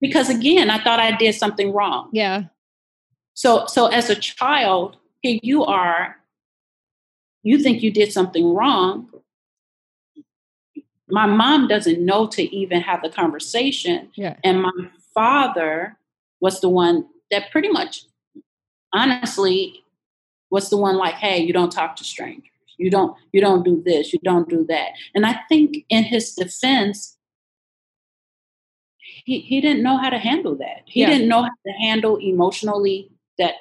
[0.01, 2.11] Because again, I thought I did something wrong.
[2.13, 2.45] Yeah.
[3.37, 6.17] So, so as a child, here you are.
[7.43, 9.11] You think you did something wrong,
[11.09, 14.09] my mom doesn't know to even have the conversation.
[14.15, 14.37] Yeah.
[14.43, 14.73] And my
[15.15, 15.97] father
[16.41, 18.07] was the one that pretty much,
[18.93, 19.85] honestly,
[20.51, 22.51] was the one like, hey, you don't talk to strangers.
[22.79, 24.91] You don't, you don't do this, you don't do that.
[25.15, 27.17] And I think in his defense,
[29.25, 30.83] he, he didn't know how to handle that.
[30.87, 31.11] He yeah.
[31.11, 33.55] didn't know how to handle emotionally that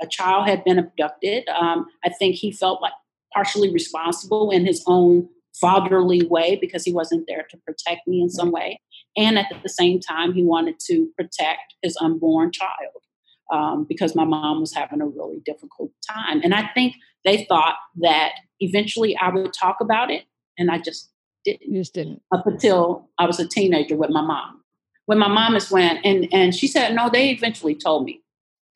[0.00, 1.48] a child had been abducted.
[1.48, 2.92] Um, I think he felt like
[3.32, 5.28] partially responsible in his own
[5.60, 8.80] fatherly way because he wasn't there to protect me in some way.
[9.16, 13.02] And at the same time, he wanted to protect his unborn child
[13.52, 16.40] um, because my mom was having a really difficult time.
[16.44, 20.24] And I think they thought that eventually I would talk about it,
[20.56, 21.10] and I just
[21.44, 21.72] didn't.
[21.72, 22.22] You just didn't.
[22.32, 24.62] Up until I was a teenager with my mom.
[25.06, 28.22] When my mom is when, and, and she said, no, they eventually told me.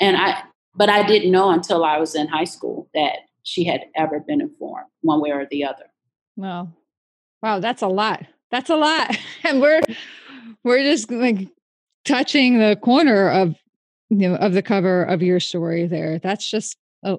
[0.00, 0.42] And I,
[0.74, 4.40] but I didn't know until I was in high school that she had ever been
[4.40, 5.86] informed one way or the other.
[6.36, 6.72] Wow.
[7.42, 8.24] Wow, that's a lot.
[8.50, 9.16] That's a lot.
[9.44, 9.80] And we're
[10.62, 11.48] we're just like
[12.04, 13.56] touching the corner of
[14.08, 16.20] you know of the cover of your story there.
[16.20, 17.18] That's just a,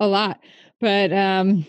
[0.00, 0.40] a lot.
[0.80, 1.64] But um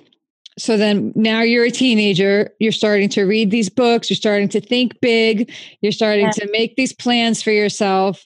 [0.57, 4.61] so then now you're a teenager, you're starting to read these books, you're starting to
[4.61, 5.51] think big,
[5.81, 6.31] you're starting yeah.
[6.31, 8.25] to make these plans for yourself.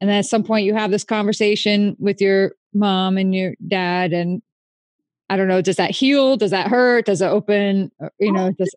[0.00, 4.12] And then at some point you have this conversation with your mom and your dad
[4.12, 4.42] and
[5.28, 6.36] I don't know, does that heal?
[6.36, 7.06] Does that hurt?
[7.06, 7.92] Does it open?
[8.02, 8.74] Uh, you know, does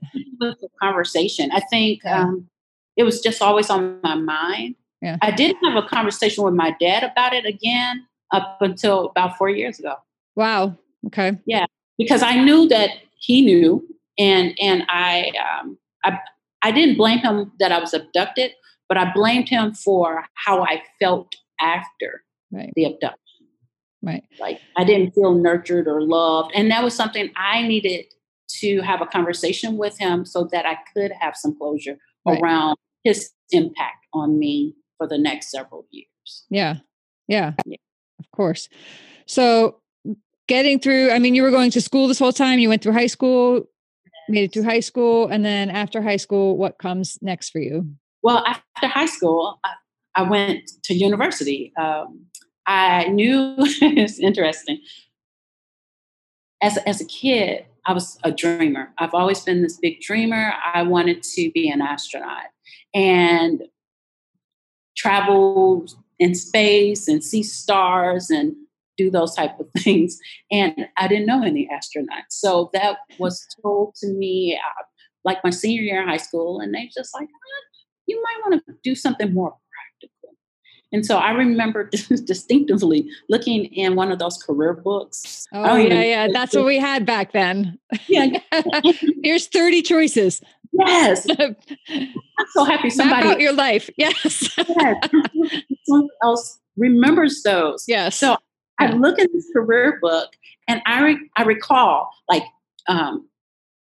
[0.79, 1.49] conversation.
[1.51, 2.47] I think um,
[2.95, 4.75] it was just always on my mind.
[5.01, 5.17] Yeah.
[5.23, 9.49] I didn't have a conversation with my dad about it again up until about four
[9.49, 9.95] years ago.
[10.35, 10.77] Wow.
[11.07, 11.37] Okay.
[11.45, 11.65] Yeah,
[11.97, 13.85] because I knew that he knew,
[14.17, 16.19] and and I um, I
[16.63, 18.51] I didn't blame him that I was abducted,
[18.87, 22.71] but I blamed him for how I felt after right.
[22.75, 23.19] the abduction.
[24.01, 24.23] Right.
[24.39, 26.51] Like I didn't feel nurtured or loved.
[26.53, 28.05] And that was something I needed
[28.59, 32.41] to have a conversation with him so that I could have some closure right.
[32.41, 36.45] around his impact on me for the next several years.
[36.49, 36.77] Yeah.
[37.27, 37.53] Yeah.
[37.65, 37.77] yeah.
[38.19, 38.67] Of course.
[39.25, 39.79] So
[40.47, 42.59] getting through, I mean, you were going to school this whole time.
[42.59, 43.63] You went through high school,
[44.29, 45.27] made it through high school.
[45.27, 47.87] And then after high school, what comes next for you?
[48.21, 49.73] Well, after high school, I,
[50.15, 51.73] I went to university.
[51.77, 52.25] Um,
[52.65, 54.79] I knew it's interesting.
[56.61, 58.93] As, as a kid, I was a dreamer.
[58.97, 60.53] I've always been this big dreamer.
[60.73, 62.45] I wanted to be an astronaut
[62.93, 63.63] and
[64.95, 65.85] travel
[66.19, 68.55] in space and see stars and
[68.97, 70.17] do those type of things.
[70.51, 72.29] And I didn't know any astronauts.
[72.29, 74.83] So that was told to me uh,
[75.23, 76.59] like my senior year in high school.
[76.59, 77.63] And they just like, ah,
[78.07, 79.55] you might want to do something more
[79.99, 80.35] practical.
[80.91, 81.89] and so I remember
[82.25, 85.47] distinctively looking in one of those career books.
[85.53, 86.27] Oh, yeah, yeah.
[86.31, 87.79] That's what we had back then.
[88.07, 88.39] Yeah.
[89.23, 90.41] Here's 30 choices.
[90.73, 91.27] Yes.
[91.39, 91.55] I'm
[92.51, 93.27] so happy somebody.
[93.27, 93.89] Map out your life.
[93.97, 94.49] Yes.
[94.57, 95.09] yes.
[95.85, 97.85] Someone else remembers those.
[97.87, 98.17] Yes.
[98.17, 98.37] So
[98.89, 100.29] I look in this career book
[100.67, 102.43] and I, re- I recall like
[102.87, 103.27] um,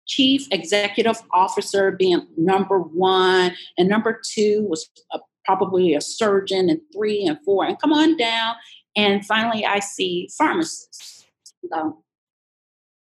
[0.08, 6.82] chief executive officer being number one and number two was a probably a surgeon and
[6.94, 8.56] three and four, and come on down.
[8.96, 11.26] And finally, I see pharmacists.
[11.72, 12.04] So,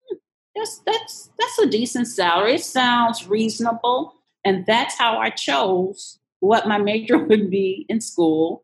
[0.08, 0.16] hmm,
[0.54, 2.54] that's that's that's a decent salary.
[2.54, 8.62] It sounds reasonable, and that's how I chose what my major would be in school,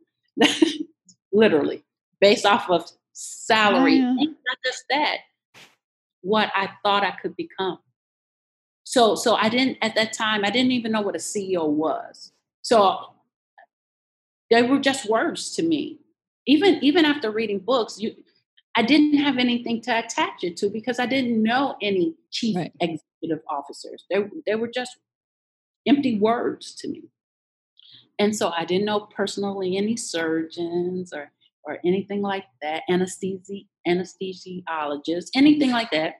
[1.33, 1.85] literally,
[2.21, 3.97] based off of salary.
[3.97, 4.15] Yeah.
[4.15, 5.19] not just that,
[6.21, 7.79] what I thought I could become.
[8.85, 10.45] So, so I didn't at that time.
[10.45, 12.33] I didn't even know what a CEO was.
[12.63, 12.99] So
[14.51, 15.99] they were just words to me.
[16.47, 18.15] Even even after reading books, you,
[18.77, 22.73] I didn't have anything to attach it to because I didn't know any chief right.
[22.81, 24.05] executive officers.
[24.11, 24.99] They they were just
[25.87, 27.05] empty words to me.
[28.19, 31.33] And so I didn't know personally any surgeons or
[31.67, 36.15] or anything like that, anesthesi- anesthesiologists, anything like that.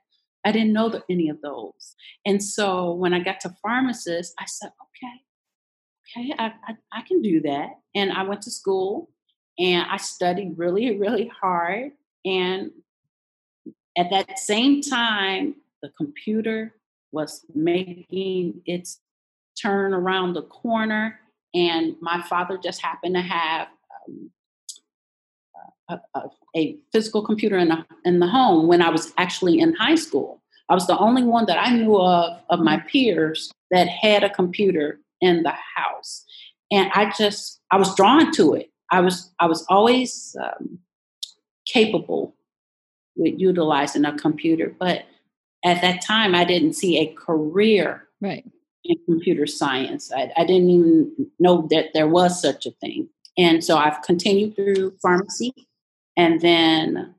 [0.45, 1.97] I didn't know the, any of those.
[2.25, 7.21] And so when I got to pharmacist, I said, okay, okay, I, I, I can
[7.23, 7.71] do that.
[7.95, 9.11] And I went to school
[9.59, 11.93] and I studied really, really hard.
[12.25, 12.71] And
[13.97, 16.75] at that same time, the computer
[17.13, 19.01] was making its
[19.61, 21.19] turn around the corner.
[21.55, 23.69] And my father just happened to have
[24.09, 24.31] um,
[25.89, 25.99] a,
[26.57, 30.43] a, physical computer in the, in the home when I was actually in high school.
[30.69, 34.31] I was the only one that I knew of of my peers that had a
[34.31, 36.25] computer in the house,
[36.73, 38.71] and I just I was drawn to it.
[38.91, 40.79] I was I was always um,
[41.67, 42.35] capable
[43.17, 45.05] with utilizing a computer, but
[45.65, 48.45] at that time I didn't see a career right
[48.85, 50.13] in computer science.
[50.13, 54.57] I, I didn't even know that there was such a thing, and so I've continued
[54.57, 55.66] through pharmacy,
[56.17, 57.15] and then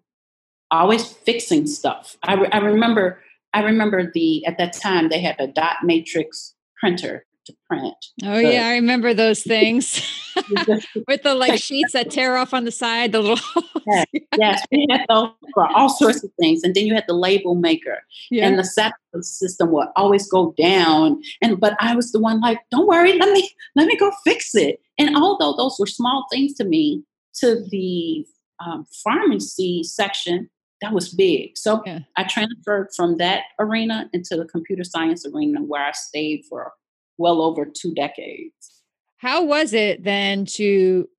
[0.71, 2.17] always fixing stuff.
[2.23, 3.21] I, re- I remember
[3.53, 7.95] I remember the at that time they had a dot matrix printer to print.
[8.23, 10.01] Oh yeah, I remember those things
[11.07, 13.13] with the like sheets that tear off on the side.
[13.13, 14.05] The little yes,
[14.38, 17.55] yes, we had those for all sorts of things, and then you had the label
[17.55, 18.47] maker, yeah.
[18.47, 21.21] and the system would always go down.
[21.41, 24.53] And but I was the one like, don't worry, let me let me go fix
[24.53, 24.81] it.
[24.99, 27.03] And although those were small things to me,
[27.36, 28.25] to the
[28.65, 30.49] um, pharmacy section,
[30.81, 31.57] that was big.
[31.57, 31.99] So yeah.
[32.15, 36.71] I transferred from that arena into the computer science arena where I stayed for
[37.17, 38.83] well over two decades.
[39.17, 41.09] How was it then to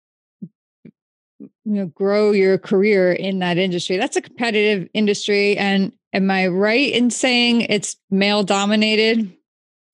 [1.40, 3.96] you know grow your career in that industry?
[3.96, 9.33] That's a competitive industry and am I right in saying it's male dominated?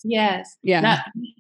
[0.05, 0.57] Yes.
[0.62, 0.81] Yeah.
[0.81, 0.99] Not,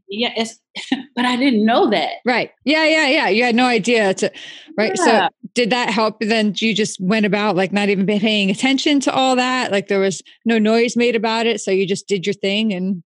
[0.08, 0.32] yeah.
[0.36, 0.58] It's,
[1.14, 2.14] but I didn't know that.
[2.24, 2.50] Right.
[2.64, 2.84] Yeah.
[2.86, 3.06] Yeah.
[3.08, 3.28] Yeah.
[3.28, 4.32] You had no idea to,
[4.76, 4.92] right.
[4.96, 5.04] Yeah.
[5.04, 6.16] So did that help?
[6.20, 9.70] Then you just went about like not even paying attention to all that.
[9.70, 11.60] Like there was no noise made about it.
[11.60, 13.02] So you just did your thing and.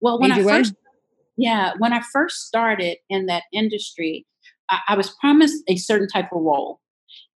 [0.00, 0.74] Well, when I first,
[1.36, 4.26] yeah, when I first started in that industry,
[4.70, 6.80] I, I was promised a certain type of role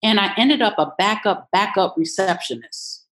[0.04, 3.06] and I ended up a backup, backup receptionist.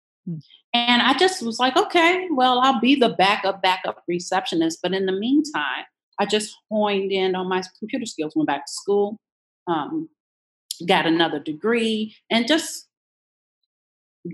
[0.76, 4.80] And I just was like, okay, well, I'll be the backup, backup receptionist.
[4.84, 5.86] But in the meantime,
[6.20, 9.18] I just honed in on my computer skills, went back to school,
[9.68, 10.10] um,
[10.86, 12.88] got another degree, and just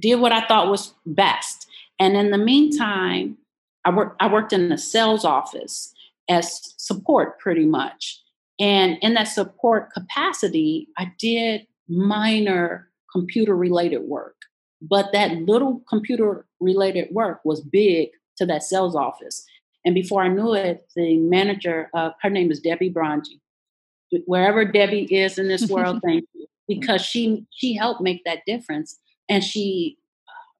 [0.01, 1.67] did what I thought was best.
[1.99, 3.37] And in the meantime,
[3.85, 5.93] I worked I worked in the sales office
[6.27, 8.19] as support pretty much.
[8.59, 14.37] And in that support capacity, I did minor computer related work.
[14.81, 19.45] But that little computer related work was big to that sales office.
[19.85, 23.39] And before I knew it, the manager, uh, her name is Debbie Bronji.
[24.25, 28.99] Wherever Debbie is in this world, thank you, because she she helped make that difference,
[29.29, 29.97] and she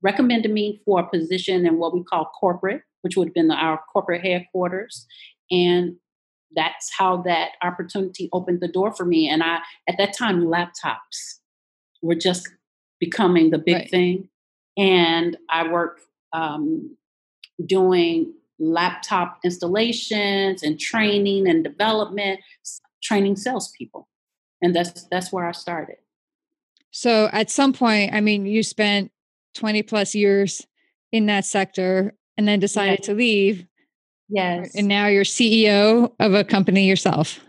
[0.02, 3.82] recommended me for a position in what we call corporate, which would have been our
[3.92, 5.06] corporate headquarters,
[5.52, 5.98] and
[6.56, 9.30] that's how that opportunity opened the door for me.
[9.30, 11.40] And I, at that time, laptops
[12.02, 12.50] were just
[13.02, 13.90] becoming the big right.
[13.90, 14.30] thing.
[14.78, 16.00] And I work
[16.32, 16.96] um,
[17.66, 22.40] doing laptop installations and training and development,
[23.04, 24.08] training salespeople.
[24.62, 25.98] And that's that's where I started.
[26.92, 29.12] So at some point, I mean, you spent
[29.56, 30.66] 20 plus years
[31.12, 33.06] in that sector and then decided yes.
[33.08, 33.66] to leave.
[34.30, 34.76] Yes.
[34.76, 37.40] And now you're CEO of a company yourself.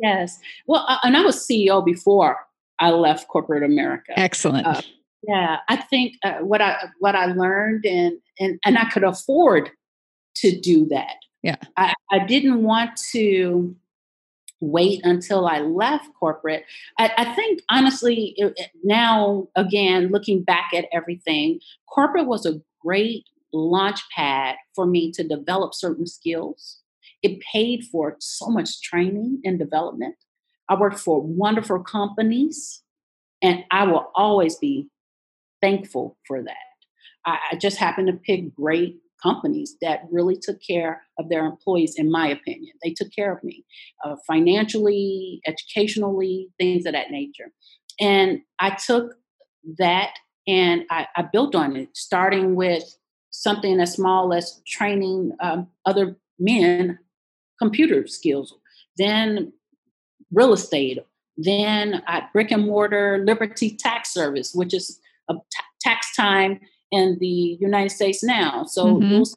[0.00, 0.38] Yes.
[0.66, 2.36] Well, and I was CEO before
[2.78, 4.12] I left corporate America.
[4.16, 4.66] Excellent.
[4.66, 4.80] Uh,
[5.22, 9.70] yeah, I think uh, what I what I learned and and and I could afford
[10.36, 11.16] to do that.
[11.42, 13.74] Yeah, I, I didn't want to
[14.60, 16.64] wait until I left corporate.
[16.98, 23.24] I, I think honestly, it, now again looking back at everything, corporate was a great
[23.52, 26.78] launch pad for me to develop certain skills.
[27.22, 30.14] It paid for so much training and development.
[30.70, 32.82] I worked for wonderful companies,
[33.42, 34.88] and I will always be
[35.60, 36.56] thankful for that.
[37.26, 41.94] I, I just happened to pick great companies that really took care of their employees,
[41.96, 42.72] in my opinion.
[42.82, 43.64] They took care of me
[44.04, 47.52] uh, financially, educationally, things of that nature.
[48.00, 49.14] And I took
[49.78, 50.14] that
[50.46, 52.84] and I, I built on it, starting with
[53.30, 56.98] something as small as training um, other men
[57.58, 58.54] computer skills,
[58.96, 59.52] then
[60.32, 60.98] real estate,
[61.36, 64.98] then at brick and mortar Liberty Tax Service, which is
[65.34, 66.60] t- tax time
[66.90, 68.64] in the United States now.
[68.64, 69.10] So mm-hmm.
[69.10, 69.36] those,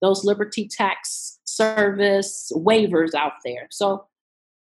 [0.00, 3.68] those Liberty Tax Service wavers out there.
[3.70, 4.06] So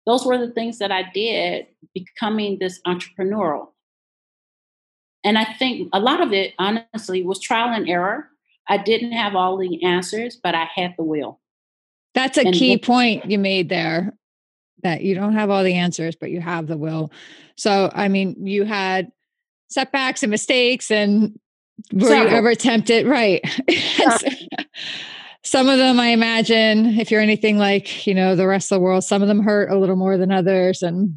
[0.05, 3.67] those were the things that I did becoming this entrepreneurial.
[5.23, 8.29] And I think a lot of it, honestly, was trial and error.
[8.67, 11.39] I didn't have all the answers, but I had the will.
[12.13, 14.13] That's a and key point you made there
[14.83, 17.11] that you don't have all the answers, but you have the will.
[17.57, 19.11] So, I mean, you had
[19.69, 21.39] setbacks and mistakes and
[21.93, 23.07] were so, you ever tempted?
[23.07, 23.41] Right.
[25.43, 28.81] some of them, I imagine, if you're anything like, you know, the rest of the
[28.81, 31.15] world, some of them hurt a little more than others and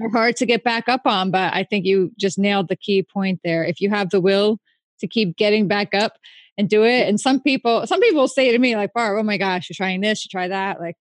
[0.00, 1.30] are hard to get back up on.
[1.30, 3.64] But I think you just nailed the key point there.
[3.64, 4.58] If you have the will
[5.00, 6.14] to keep getting back up
[6.56, 7.08] and do it.
[7.08, 10.00] And some people, some people say to me, like, Barb, oh my gosh, you're trying
[10.00, 10.80] this, you try that.
[10.80, 10.96] Like,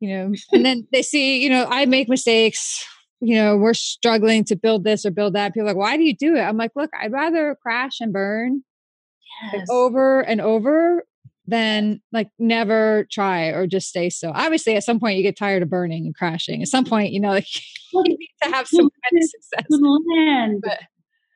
[0.00, 2.84] you know, and then they see, you know, I make mistakes
[3.20, 5.54] you know, we're struggling to build this or build that.
[5.54, 6.40] People like, why do you do it?
[6.40, 8.62] I'm like, look, I'd rather crash and burn
[9.42, 9.54] yes.
[9.54, 11.04] like, over and over
[11.46, 14.32] than like never try or just stay still.
[14.34, 16.62] Obviously, at some point you get tired of burning and crashing.
[16.62, 17.46] At some point, you know, like
[17.92, 19.66] you need to have some kind of success.
[19.70, 20.62] Land.
[20.62, 20.80] But,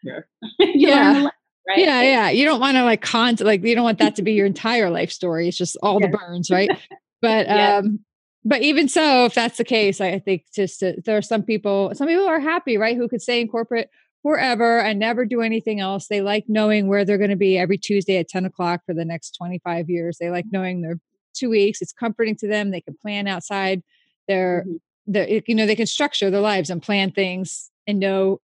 [0.02, 0.20] yeah.
[0.58, 1.28] yeah.
[1.68, 1.78] Right?
[1.78, 2.30] Yeah, yeah.
[2.30, 4.90] You don't want to like con like you don't want that to be your entire
[4.90, 5.48] life story.
[5.48, 6.08] It's just all yeah.
[6.08, 6.70] the burns, right?
[7.22, 7.76] But yeah.
[7.76, 8.00] um
[8.44, 11.92] but even so, if that's the case, I think just uh, there are some people,
[11.94, 12.96] some people are happy, right?
[12.96, 13.90] Who could stay in corporate
[14.22, 16.08] forever and never do anything else.
[16.08, 19.04] They like knowing where they're going to be every Tuesday at 10 o'clock for the
[19.04, 20.18] next 25 years.
[20.18, 21.00] They like knowing they're
[21.34, 21.80] two weeks.
[21.80, 22.70] It's comforting to them.
[22.70, 23.82] They can plan outside
[24.28, 25.12] their, mm-hmm.
[25.12, 28.40] their, you know, they can structure their lives and plan things and know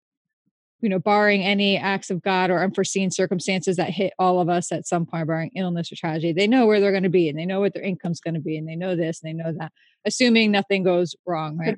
[0.81, 4.71] you know, barring any acts of God or unforeseen circumstances that hit all of us
[4.71, 7.37] at some point, barring illness or tragedy, they know where they're going to be and
[7.37, 9.53] they know what their income's going to be and they know this and they know
[9.57, 9.71] that,
[10.05, 11.77] assuming nothing goes wrong, right?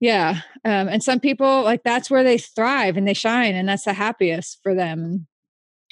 [0.00, 0.40] Yeah.
[0.64, 3.92] Um, and some people, like, that's where they thrive and they shine and that's the
[3.92, 5.26] happiest for them.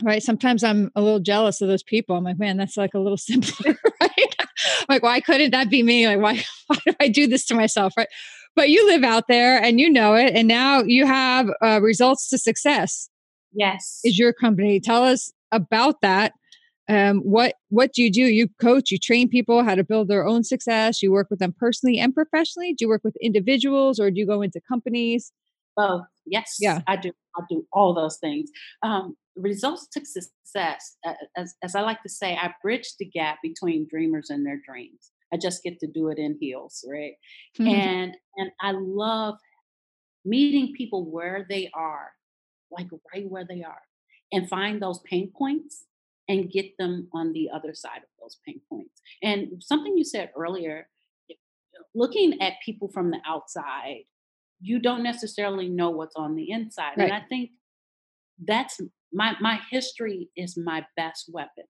[0.03, 0.23] Right.
[0.23, 2.17] Sometimes I'm a little jealous of those people.
[2.17, 4.37] I'm like, man, that's like a little simpler, right?
[4.89, 6.07] like, why couldn't that be me?
[6.09, 7.93] Like, why, why do I do this to myself?
[7.97, 8.09] Right
[8.55, 12.29] but you live out there and you know it and now you have uh, results
[12.31, 13.09] to success.
[13.53, 14.01] Yes.
[14.05, 16.33] Is your company tell us about that.
[16.89, 18.23] Um, what what do you do?
[18.23, 21.03] You coach you train people how to build their own success.
[21.03, 22.73] You work with them personally and professionally.
[22.73, 25.33] Do you work with individuals or do you go into companies?
[25.77, 26.03] Both.
[26.27, 26.81] Yes yeah.
[26.87, 27.13] I do.
[27.37, 28.51] I do all those things.
[28.83, 30.97] Um, results to success
[31.37, 35.11] as, as i like to say i bridge the gap between dreamers and their dreams
[35.33, 37.15] I just get to do it in heels, right?
[37.59, 37.69] Mm-hmm.
[37.69, 39.37] And and I love
[40.25, 42.11] meeting people where they are,
[42.71, 43.83] like right where they are,
[44.33, 45.87] and find those pain points
[46.29, 49.01] and get them on the other side of those pain points.
[49.23, 50.89] And something you said earlier,
[51.95, 54.05] looking at people from the outside,
[54.61, 56.93] you don't necessarily know what's on the inside.
[56.97, 57.05] Right.
[57.05, 57.51] And I think
[58.45, 58.81] that's
[59.13, 61.65] my my history is my best weapon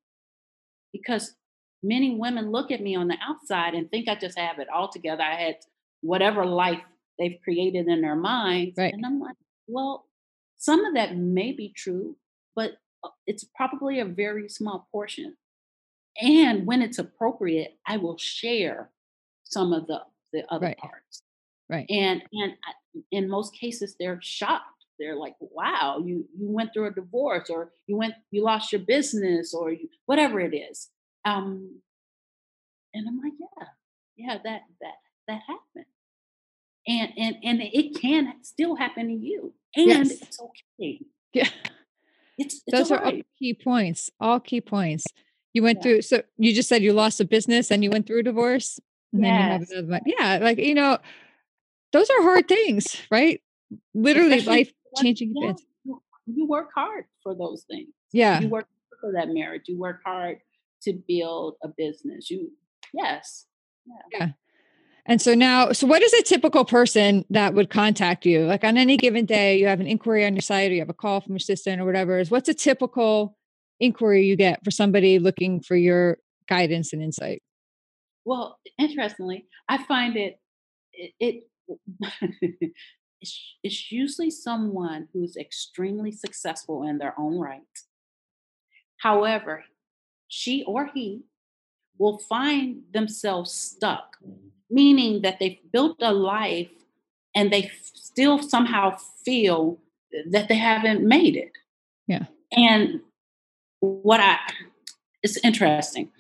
[0.93, 1.35] because
[1.83, 4.89] many women look at me on the outside and think I just have it all
[4.89, 5.23] together.
[5.23, 5.57] I had
[6.01, 6.81] whatever life
[7.19, 8.75] they've created in their minds.
[8.77, 8.93] Right.
[8.93, 10.07] And I'm like, well,
[10.59, 12.17] some of that may be true,
[12.55, 12.73] but
[13.05, 15.37] uh, it's probably a very small portion.
[16.21, 18.91] And when it's appropriate, I will share
[19.45, 20.01] some of the,
[20.33, 20.79] the other right.
[20.79, 21.23] parts.
[21.69, 21.87] Right.
[21.89, 24.67] And and I, in most cases, they're shocked.
[24.99, 28.83] They're like, "Wow, you you went through a divorce, or you went you lost your
[28.83, 30.91] business, or you, whatever it is."
[31.25, 31.81] Um,
[32.95, 33.67] and I'm like, yeah,
[34.17, 34.95] yeah, that that
[35.29, 35.87] that happened,
[36.87, 40.11] and and and it can still happen to you, and yes.
[40.11, 41.01] it's okay.
[41.33, 41.49] Yeah,
[42.37, 44.11] it's, it's those are all key points.
[44.21, 45.07] All key points.
[45.55, 45.83] You went yeah.
[45.83, 46.03] through.
[46.03, 48.81] So you just said you lost a business and you went through a divorce.
[49.13, 49.71] Yes.
[50.07, 50.99] Yeah, like you know,
[51.93, 53.41] those are hard things, right?
[53.95, 55.65] Literally life changing yeah, events.
[56.27, 57.89] You work hard for those things.
[58.13, 58.41] Yeah.
[58.41, 58.67] You work
[59.01, 59.63] for that marriage.
[59.67, 60.39] You work hard
[60.85, 62.31] to build a business.
[62.31, 62.51] You,
[62.93, 63.47] yes.
[63.87, 64.19] Yeah.
[64.19, 64.29] yeah.
[65.05, 68.45] And so now, so what is a typical person that would contact you?
[68.45, 70.89] Like on any given day, you have an inquiry on your site or you have
[70.89, 72.19] a call from your assistant or whatever.
[72.19, 73.37] Is what's a typical
[73.81, 76.19] inquiry you get for somebody looking for your
[76.49, 77.43] guidance and insight?
[78.25, 80.39] Well, interestingly, I find it
[80.93, 81.45] it, it
[83.21, 87.63] it's, it's usually someone who's extremely successful in their own right.
[88.99, 89.65] However,
[90.33, 91.21] she or he
[91.99, 94.49] will find themselves stuck, mm-hmm.
[94.71, 96.71] meaning that they've built a life
[97.35, 99.79] and they still somehow feel
[100.31, 101.53] that they haven't made it.
[102.07, 102.25] Yeah.
[102.51, 103.01] And
[103.81, 104.39] what I,
[105.23, 106.11] it's interesting.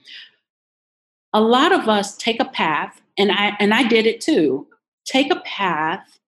[1.32, 4.66] A lot of us take a path, and I and I did it too.
[5.06, 6.18] Take a path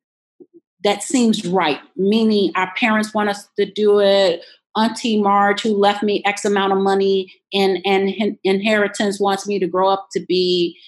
[0.82, 4.42] that seems right, meaning our parents want us to do it.
[4.76, 9.66] Auntie Marge, who left me X amount of money in, in inheritance, wants me to
[9.66, 10.78] grow up to be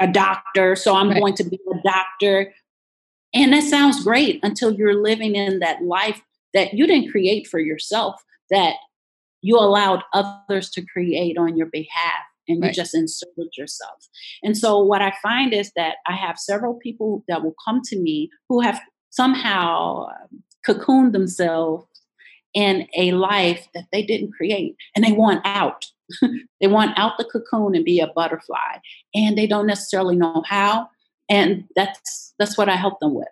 [0.00, 1.20] a doctor, so I'm right.
[1.20, 2.52] going to be a doctor.
[3.32, 6.20] And that sounds great until you're living in that life
[6.52, 8.14] that you didn't create for yourself,
[8.50, 8.74] that
[9.42, 14.08] you allowed others to create on your behalf and you just inserted yourself.
[14.42, 17.98] And so what I find is that I have several people that will come to
[17.98, 18.80] me who have
[19.10, 21.86] somehow um, cocooned themselves
[22.54, 25.86] in a life that they didn't create and they want out.
[26.60, 28.78] they want out the cocoon and be a butterfly
[29.14, 30.88] and they don't necessarily know how
[31.30, 33.26] and that's that's what I help them with.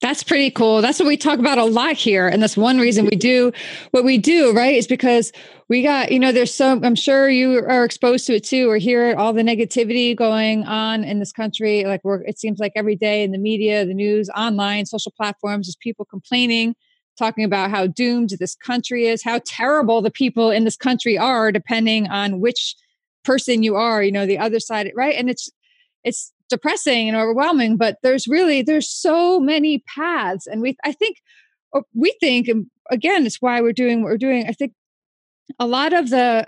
[0.00, 0.82] That's pretty cool.
[0.82, 2.28] That's what we talk about a lot here.
[2.28, 3.52] And that's one reason we do
[3.92, 4.74] what we do, right?
[4.74, 5.32] Is because
[5.68, 8.76] we got, you know, there's so, I'm sure you are exposed to it too, or
[8.76, 11.84] hear all the negativity going on in this country.
[11.84, 15.66] Like we're, it seems like every day in the media, the news, online, social platforms,
[15.66, 16.74] just people complaining,
[17.18, 21.52] talking about how doomed this country is, how terrible the people in this country are,
[21.52, 22.74] depending on which
[23.24, 25.14] person you are, you know, the other side, right?
[25.14, 25.50] And it's,
[26.02, 30.46] it's depressing and overwhelming but there's really there's so many paths.
[30.46, 31.18] And we i think
[31.74, 34.46] uh, we think and again it's why we're doing what we're doing.
[34.46, 34.72] I think
[35.58, 36.46] a lot of the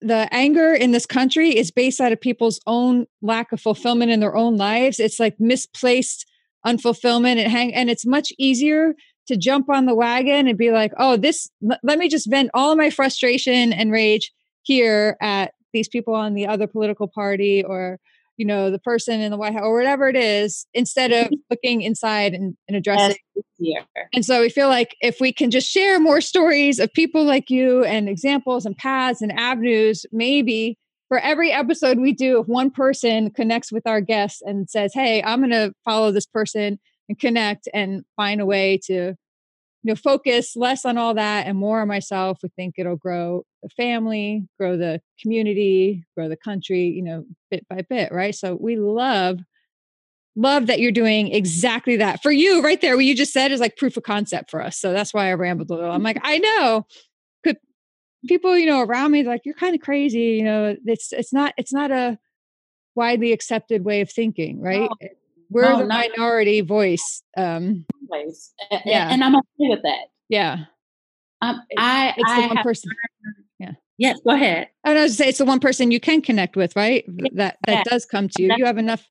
[0.00, 4.18] the anger in this country is based out of people's own lack of fulfillment in
[4.20, 4.98] their own lives.
[4.98, 6.26] It's like misplaced
[6.66, 8.94] unfulfillment and hang and it's much easier
[9.26, 11.48] to jump on the wagon and be like oh this
[11.82, 16.46] let me just vent all my frustration and rage here at these people on the
[16.46, 17.98] other political party or
[18.36, 21.82] you know the person in the white house or whatever it is instead of looking
[21.82, 23.16] inside and, and addressing.
[23.58, 27.24] yes, and so we feel like if we can just share more stories of people
[27.24, 32.46] like you and examples and paths and avenues maybe for every episode we do if
[32.46, 36.78] one person connects with our guests and says hey i'm going to follow this person
[37.12, 39.14] and connect and find a way to you
[39.84, 42.38] know focus less on all that and more on myself.
[42.42, 47.66] We think it'll grow the family grow the community grow the country you know bit
[47.68, 48.34] by bit right?
[48.34, 49.40] So we love
[50.34, 52.22] love that you're doing exactly that.
[52.22, 54.78] For you right there what you just said is like proof of concept for us.
[54.78, 55.90] So that's why i rambled a little.
[55.92, 56.86] I'm like i know.
[57.44, 57.58] Could
[58.26, 60.76] people you know around me like you're kind of crazy you know?
[60.86, 62.18] It's it's not it's not a
[62.94, 64.80] widely accepted way of thinking right?
[64.80, 64.96] No.
[65.02, 65.08] Eh
[65.52, 67.84] we're no, the minority voice um.
[68.84, 69.08] Yeah.
[69.10, 70.08] And I'm okay with that.
[70.28, 70.64] Yeah.
[71.40, 72.90] Um, I, it's I the one person.
[73.58, 73.72] Yeah.
[73.98, 74.68] Yes, go ahead.
[74.84, 77.04] I was say it's the one person you can connect with, right?
[77.34, 78.54] That that does come to you.
[78.56, 79.06] You have enough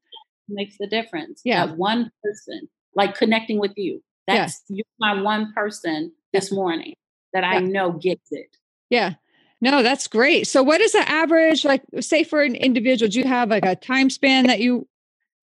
[0.47, 1.41] makes the difference.
[1.43, 1.65] Yeah.
[1.65, 4.01] That one person, like connecting with you.
[4.27, 4.77] That's yeah.
[4.77, 6.93] you're my one person this morning
[7.33, 7.67] that I yeah.
[7.67, 8.55] know gets it.
[8.89, 9.15] Yeah.
[9.61, 10.47] No, that's great.
[10.47, 13.75] So what is the average, like say for an individual, do you have like a
[13.75, 14.87] time span that you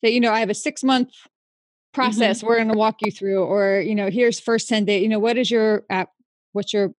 [0.03, 1.11] that you know, I have a six month
[1.93, 2.47] process mm-hmm.
[2.47, 5.19] we're going to walk you through or you know here's first 10 day you know
[5.19, 6.11] what is your app
[6.53, 6.91] what's your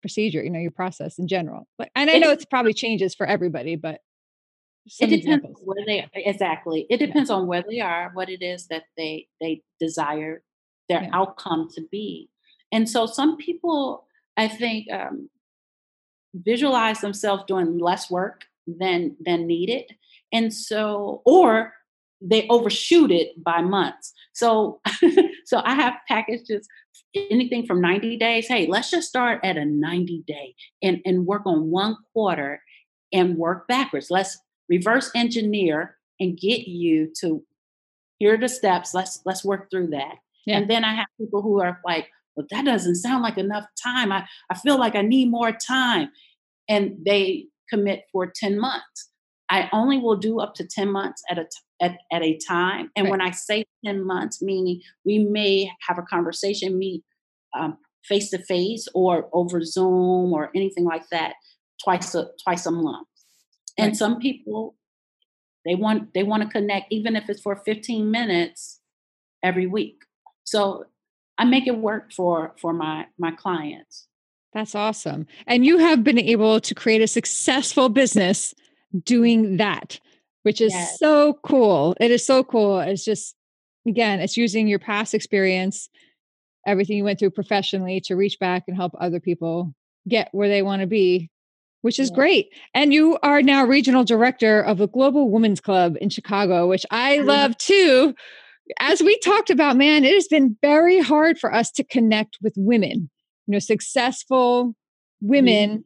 [0.00, 3.26] procedure you know your process in general but and i know it's probably changes for
[3.26, 4.00] everybody but
[5.00, 5.60] it depends examples.
[5.64, 7.36] where they exactly it depends yeah.
[7.36, 10.42] on where they are what it is that they they desire
[10.88, 11.10] their yeah.
[11.12, 12.30] outcome to be
[12.72, 14.06] and so some people
[14.36, 15.28] i think um,
[16.34, 19.94] visualize themselves doing less work than than needed
[20.32, 21.72] and so or
[22.20, 24.12] they overshoot it by months.
[24.32, 24.80] So
[25.44, 26.66] so I have packages
[27.14, 28.48] anything from 90 days.
[28.48, 32.60] Hey, let's just start at a 90 day and, and work on one quarter
[33.12, 34.08] and work backwards.
[34.10, 37.42] Let's reverse engineer and get you to
[38.18, 38.94] here are the steps.
[38.94, 40.16] Let's let's work through that.
[40.44, 40.58] Yeah.
[40.58, 44.12] And then I have people who are like, well, that doesn't sound like enough time.
[44.12, 46.10] I, I feel like I need more time.
[46.68, 49.10] And they commit for 10 months.
[49.50, 51.48] I only will do up to 10 months at a t-
[51.80, 52.90] at, at a time.
[52.96, 53.10] And right.
[53.10, 57.02] when I say 10 months, meaning we may have a conversation, meet
[58.08, 61.34] face to face or over Zoom or anything like that
[61.82, 63.06] twice a twice a month.
[63.76, 64.74] And some people
[65.64, 68.80] they want they want to connect even if it's for 15 minutes
[69.42, 70.02] every week.
[70.44, 70.84] So
[71.36, 74.06] I make it work for for my my clients.
[74.52, 75.26] That's awesome.
[75.46, 78.54] And you have been able to create a successful business
[79.04, 79.98] doing that
[80.48, 80.98] which is yes.
[80.98, 81.94] so cool.
[82.00, 82.80] It is so cool.
[82.80, 83.34] It's just,
[83.86, 85.90] again, it's using your past experience,
[86.66, 89.74] everything you went through professionally to reach back and help other people
[90.08, 91.30] get where they want to be
[91.82, 92.16] which is yeah.
[92.16, 92.48] great.
[92.74, 97.18] And you are now regional director of the Global Women's Club in Chicago, which I
[97.18, 97.28] mm-hmm.
[97.28, 98.16] love too.
[98.80, 102.52] As we talked about, man, it has been very hard for us to connect with
[102.56, 103.08] women,
[103.46, 104.74] you know, successful
[105.20, 105.84] women.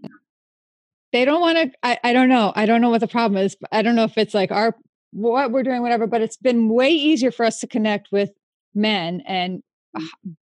[1.13, 2.53] They don't want to, I, I don't know.
[2.57, 3.57] I don't know what the problem is.
[3.71, 4.77] I don't know if it's like our,
[5.13, 8.31] what we're doing, whatever, but it's been way easier for us to connect with
[8.75, 9.63] men and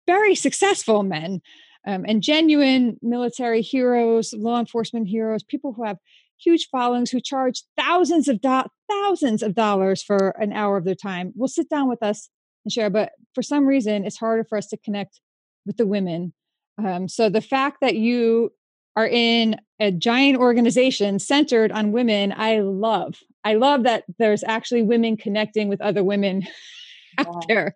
[0.08, 1.42] very successful men
[1.88, 5.98] um, and genuine military heroes, law enforcement heroes, people who have
[6.40, 10.96] huge followings who charge thousands of do- thousands of dollars for an hour of their
[10.96, 12.30] time will sit down with us
[12.66, 12.90] and share.
[12.90, 15.20] But for some reason, it's harder for us to connect
[15.66, 16.34] with the women.
[16.78, 18.52] Um, so the fact that you
[18.96, 23.24] are in a giant organization centered on women, I love.
[23.44, 26.48] I love that there's actually women connecting with other women
[27.18, 27.76] out there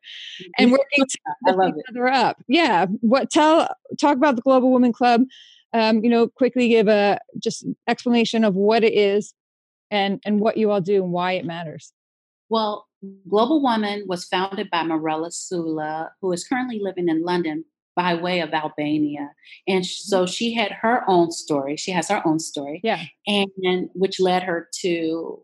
[0.57, 1.17] and working to
[1.67, 2.41] each other up.
[2.47, 2.85] Yeah.
[3.01, 5.23] What tell talk about the Global Women Club.
[5.73, 9.33] Um, you know, quickly give a just explanation of what it is
[9.91, 11.91] and and what you all do and why it matters.
[12.47, 12.87] Well,
[13.27, 18.41] Global Woman was founded by Mirela Sula, who is currently living in London by way
[18.41, 19.31] of Albania.
[19.67, 21.77] And so she had her own story.
[21.77, 22.81] She has her own story.
[22.83, 23.03] Yeah.
[23.25, 25.41] And, and which led her to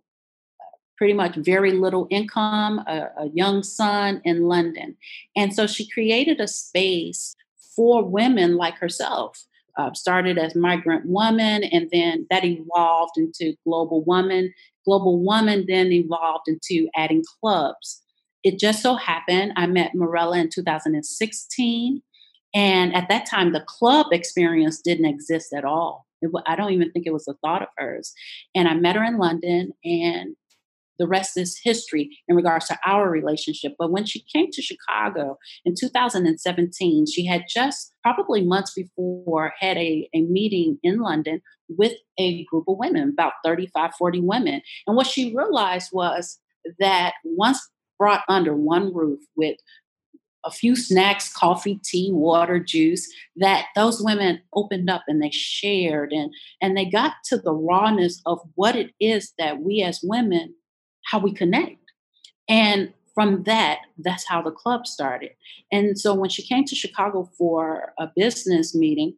[0.98, 4.96] pretty much very little income, a, a young son in London.
[5.36, 7.36] And so she created a space
[7.76, 9.46] for women like herself.
[9.78, 14.54] Uh, started as migrant woman, and then that evolved into global woman.
[14.84, 18.02] Global woman then evolved into adding clubs.
[18.44, 22.02] It just so happened I met Mirela in 2016,
[22.54, 26.06] and at that time the club experience didn't exist at all.
[26.22, 28.14] It, I don't even think it was a thought of hers.
[28.54, 30.36] And I met her in London, and
[31.00, 33.74] the rest is history in regards to our relationship.
[33.80, 39.78] But when she came to Chicago in 2017, she had just probably months before had
[39.78, 44.62] a, a meeting in London with a group of women, about 35, 40 women.
[44.86, 46.38] And what she realized was
[46.80, 49.58] that once brought under one roof with
[50.44, 56.12] a few snacks, coffee, tea, water, juice, that those women opened up and they shared
[56.12, 60.54] and, and they got to the rawness of what it is that we as women
[61.06, 61.78] how we connect.
[62.48, 65.32] And from that, that's how the club started.
[65.72, 69.16] And so when she came to Chicago for a business meeting,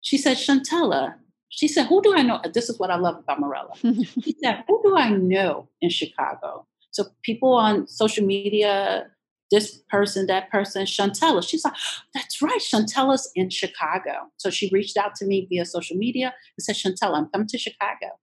[0.00, 1.14] she said, Shantella,
[1.48, 2.40] she said, Who do I know?
[2.52, 3.76] This is what I love about Mirela.
[4.22, 6.66] she said, Who do I know in Chicago?
[6.90, 9.06] So people on social media,
[9.50, 11.46] this person, that person, Shantella.
[11.46, 11.74] She's like,
[12.14, 14.30] That's right, Shantella's in Chicago.
[14.36, 17.58] So she reached out to me via social media and said, Shantella, I'm coming to
[17.58, 18.18] Chicago.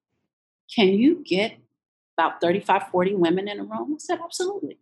[0.74, 1.58] Can you get
[2.18, 3.94] about 35, 40 women in a room?
[3.94, 4.80] I said, absolutely.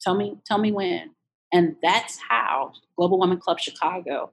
[0.00, 1.10] Tell me, tell me when.
[1.52, 4.32] And that's how Global Women Club Chicago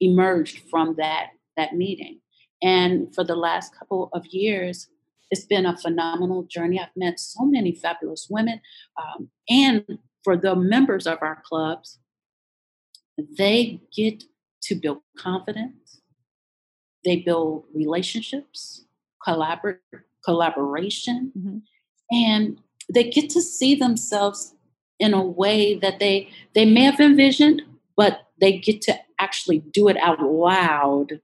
[0.00, 2.20] emerged from that, that meeting.
[2.62, 4.88] And for the last couple of years,
[5.30, 6.80] it's been a phenomenal journey.
[6.80, 8.60] I've met so many fabulous women.
[8.96, 9.84] Um, and
[10.24, 11.98] for the members of our clubs,
[13.38, 14.24] they get
[14.62, 16.00] to build confidence,
[17.04, 18.84] they build relationships,
[19.24, 19.78] collaborate,
[20.24, 21.58] collaboration, mm-hmm.
[22.10, 22.60] and
[22.92, 24.54] they get to see themselves
[24.98, 27.62] in a way that they they may have envisioned,
[27.96, 31.20] but they get to actually do it out loud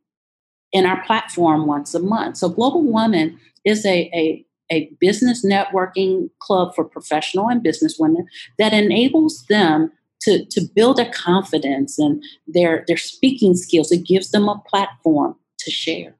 [0.72, 2.36] in our platform once a month.
[2.38, 8.26] So Global Woman is a, a a business networking club for professional and business women
[8.58, 9.92] that enables them
[10.22, 13.92] to, to build their confidence and their, their speaking skills.
[13.92, 16.16] It gives them a platform to share.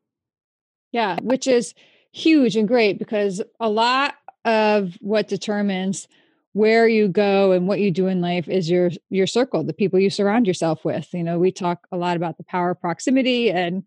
[0.93, 1.75] Yeah, which is
[2.13, 6.09] huge and great because a lot of what determines
[6.57, 9.99] where you go and what you do in life is your your circle the people
[9.99, 13.51] you surround yourself with you know we talk a lot about the power of proximity
[13.51, 13.83] and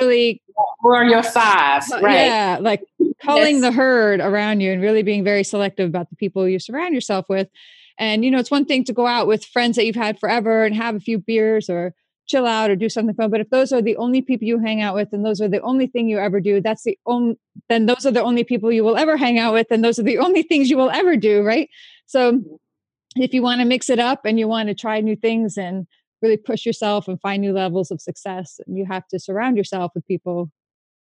[0.00, 0.40] really
[0.80, 2.82] who are your five right yeah like
[3.22, 3.62] culling yes.
[3.62, 7.26] the herd around you and really being very selective about the people you surround yourself
[7.28, 7.48] with
[7.98, 10.64] and you know it's one thing to go out with friends that you've had forever
[10.64, 11.94] and have a few beers or
[12.28, 13.30] chill out or do something fun.
[13.30, 15.62] But if those are the only people you hang out with and those are the
[15.62, 17.38] only thing you ever do, that's the only,
[17.68, 20.04] then those are the only people you will ever hang out with and those are
[20.04, 21.42] the only things you will ever do.
[21.42, 21.68] Right.
[22.06, 22.40] So
[23.16, 25.86] if you want to mix it up and you want to try new things and
[26.22, 30.06] really push yourself and find new levels of success, you have to surround yourself with
[30.06, 30.50] people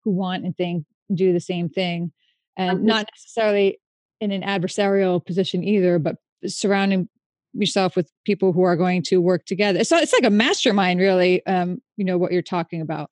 [0.03, 2.12] who want and think do the same thing
[2.58, 3.80] and not necessarily
[4.20, 7.08] in an adversarial position either, but surrounding
[7.53, 9.84] yourself with people who are going to work together.
[9.84, 11.45] So it's like a mastermind, really.
[11.45, 13.10] Um, you know what you're talking about.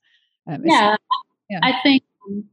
[0.47, 0.95] Um, yeah,
[1.49, 2.43] yeah, I think um,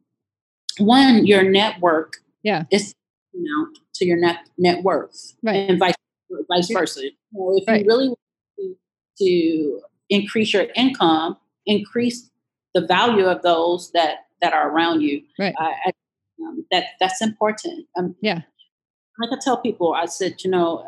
[0.78, 2.14] one your network.
[2.42, 2.94] Yeah, is
[3.32, 5.94] you know to your net net worth, right, and vice
[6.48, 7.02] vice versa.
[7.34, 7.82] So if right.
[7.82, 8.18] you really want
[8.58, 8.76] to,
[9.18, 11.36] to increase your income,
[11.66, 12.30] increase
[12.74, 15.22] the value of those that that are around you.
[15.38, 15.54] Right.
[15.58, 15.92] I, I,
[16.44, 17.86] um, that that's important.
[17.96, 18.42] Um, yeah.
[19.18, 20.84] Like I tell people, I said, you know,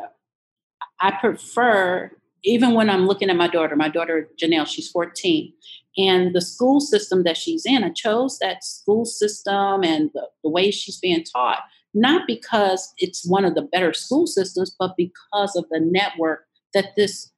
[0.99, 2.11] I prefer
[2.43, 3.75] even when I'm looking at my daughter.
[3.75, 5.51] My daughter Janelle, she's 14,
[5.97, 7.83] and the school system that she's in.
[7.83, 11.63] I chose that school system and the, the way she's being taught
[11.95, 16.89] not because it's one of the better school systems, but because of the network that
[16.97, 17.31] this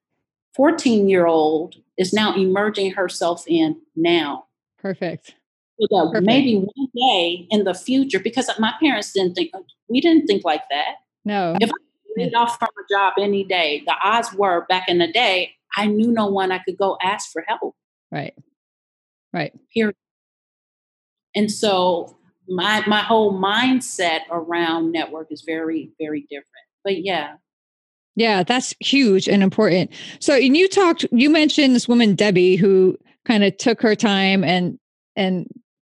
[0.56, 4.46] 14 year old is now emerging herself in now.
[4.80, 5.36] Perfect.
[5.80, 6.26] So that Perfect.
[6.26, 9.60] maybe one day in the future, because my parents didn't think, uh,
[9.90, 10.96] we didn't think like that.
[11.24, 11.56] No.
[11.62, 11.74] If I
[12.16, 15.86] laid off from a job any day, the odds were back in the day, I
[15.86, 17.76] knew no one I could go ask for help.
[18.12, 18.34] Right.
[19.34, 19.54] Right.
[19.70, 19.94] Here.
[21.36, 22.18] And so
[22.48, 26.46] my my whole mindset around network is very very different
[26.84, 27.36] but yeah
[28.16, 32.98] yeah that's huge and important so and you talked you mentioned this woman debbie who
[33.26, 34.80] kind of took her time and
[35.16, 35.48] and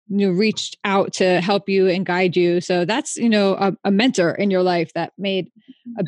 [0.10, 2.62] you know, reached out to help you and guide you.
[2.62, 5.52] So that's you know a, a mentor in your life that made
[6.00, 6.04] a,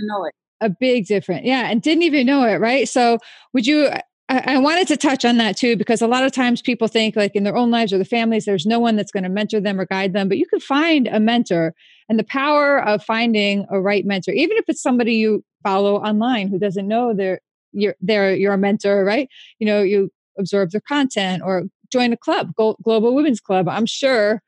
[0.62, 1.45] a big difference.
[1.45, 2.88] Yeah and didn't even know it right?
[2.88, 3.20] So
[3.54, 3.89] would you
[4.30, 7.16] I, I wanted to touch on that too, because a lot of times people think
[7.16, 9.60] like in their own lives or the families, there's no one that's going to mentor
[9.60, 11.74] them or guide them, but you can find a mentor
[12.08, 16.47] and the power of finding a right mentor, even if it's somebody you follow online
[16.47, 17.41] who doesn't know they're
[17.72, 19.30] you're they're you're a mentor, right?
[19.60, 23.67] You know, you absorb their content or join a club, Global Women's Club.
[23.67, 24.41] I'm sure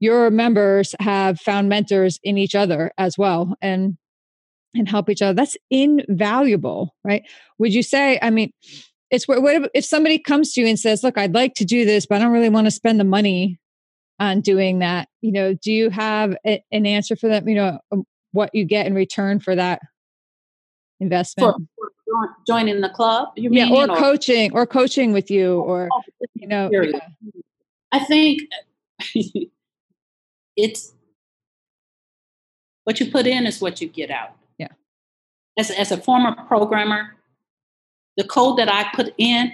[0.00, 3.96] your members have found mentors in each other as well and
[4.74, 5.34] and help each other.
[5.34, 7.22] That's invaluable, right?
[7.58, 8.18] Would you say?
[8.20, 8.52] I mean,
[9.10, 12.06] it's what, if somebody comes to you and says, "Look, I'd like to do this,
[12.06, 13.60] but I don't really want to spend the money
[14.18, 17.48] on doing that." You know, do you have a, an answer for them?
[17.48, 19.80] You know, what you get in return for that
[21.00, 21.54] investment?
[21.54, 21.66] For
[22.46, 25.88] joining the club, you yeah, mean, or, or coaching, or coaching with you, oh, or
[25.92, 26.02] oh,
[26.34, 26.98] you know, yeah.
[27.92, 28.42] I think
[30.56, 30.92] it's
[32.84, 34.36] what you put in is what you get out.
[34.58, 34.68] Yeah.
[35.58, 37.16] As as a former programmer,
[38.16, 39.52] the code that I put in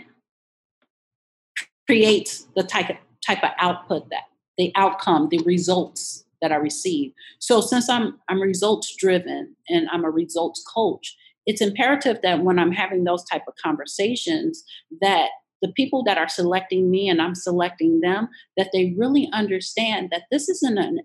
[1.86, 2.96] creates the type of,
[3.26, 4.24] type of output that
[4.58, 7.12] the outcome, the results that I receive.
[7.38, 11.16] So since I'm I'm results driven and I'm a results coach,
[11.46, 14.62] it's imperative that when I'm having those type of conversations
[15.00, 15.30] that
[15.62, 20.22] the people that are selecting me and I'm selecting them that they really understand that
[20.30, 21.00] this isn't an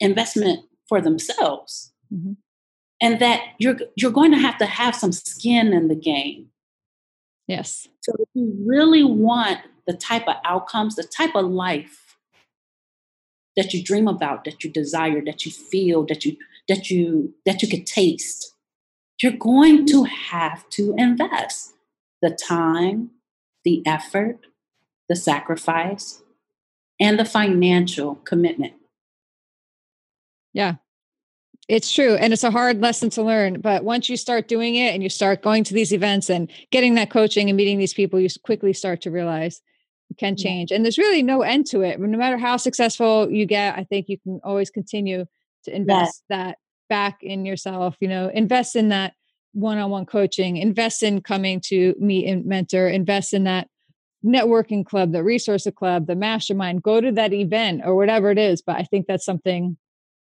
[0.00, 1.92] investment for themselves.
[2.12, 2.32] Mm-hmm.
[3.00, 6.48] And that you're you're going to have to have some skin in the game
[7.48, 7.88] Yes.
[8.02, 12.18] So if you really want the type of outcomes, the type of life
[13.56, 16.36] that you dream about, that you desire, that you feel, that you
[16.68, 18.54] that you that you could taste,
[19.22, 21.74] you're going to have to invest
[22.22, 23.10] the time,
[23.64, 24.46] the effort,
[25.08, 26.22] the sacrifice,
[27.00, 28.74] and the financial commitment.
[30.52, 30.76] Yeah,
[31.68, 32.14] it's true.
[32.14, 33.60] And it's a hard lesson to learn.
[33.60, 36.94] But once you start doing it and you start going to these events and getting
[36.94, 39.60] that coaching and meeting these people, you quickly start to realize
[40.10, 40.72] it can change.
[40.72, 42.00] And there's really no end to it.
[42.00, 45.26] No matter how successful you get, I think you can always continue
[45.64, 46.58] to invest that
[46.88, 49.14] back in yourself, you know, invest in that
[49.52, 53.68] one-on-one coaching, invest in coming to meet and mentor, invest in that
[54.24, 58.62] networking club, the resource club, the mastermind, go to that event or whatever it is.
[58.62, 59.76] But I think that's something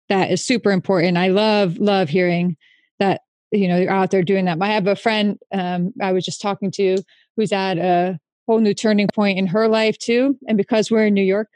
[0.10, 1.18] that is super important.
[1.18, 2.58] I love, love hearing
[3.00, 3.22] that,
[3.52, 4.62] you know, you're out there doing that.
[4.62, 6.98] I have a friend um, I was just talking to
[7.36, 10.38] who's at a whole new turning point in her life too.
[10.48, 11.50] And because we're in New York,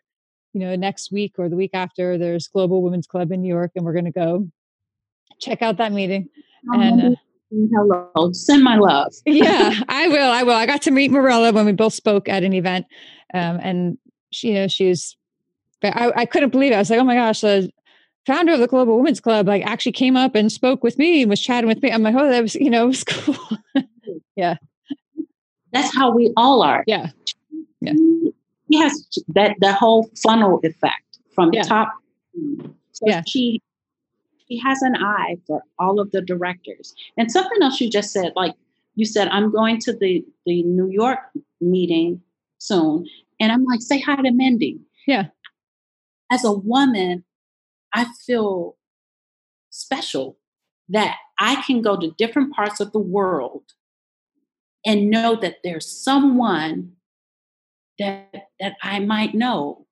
[0.54, 3.72] you know, next week or the week after, there's Global Women's Club in New York,
[3.76, 4.48] and we're going to go
[5.40, 6.30] check out that meeting.
[6.68, 9.14] And uh, hello, send my love.
[9.26, 10.32] yeah, I will.
[10.32, 10.54] I will.
[10.54, 12.86] I got to meet Mirela when we both spoke at an event,
[13.34, 13.98] um, and
[14.32, 15.16] she, you know, she's.
[15.84, 16.76] I, I couldn't believe it.
[16.76, 17.70] I was like, oh my gosh, the
[18.26, 21.30] founder of the Global Women's Club like actually came up and spoke with me and
[21.30, 21.92] was chatting with me.
[21.92, 23.36] I'm like, oh, that was, you know, it was cool.
[24.36, 24.56] yeah.
[25.72, 26.84] That's how we all are.
[26.88, 27.10] Yeah.
[27.82, 27.94] Yeah.
[28.70, 31.64] He has that the whole funnel effect from yeah.
[31.64, 31.90] top.
[32.92, 33.24] So yeah.
[33.28, 33.62] she
[34.48, 36.94] she has an eye for all of the directors.
[37.18, 38.54] And something else you just said, like
[38.96, 41.20] you said, I'm going to the the New York
[41.62, 42.22] meeting
[42.58, 43.08] soon.
[43.40, 44.80] And I'm like, say hi to Mindy.
[45.08, 45.28] Yeah.
[46.32, 47.24] As a woman,
[47.94, 48.78] I feel
[49.70, 50.38] special
[50.90, 53.64] that I can go to different parts of the world
[54.86, 56.94] and know that there's someone
[58.00, 59.86] that that I might know.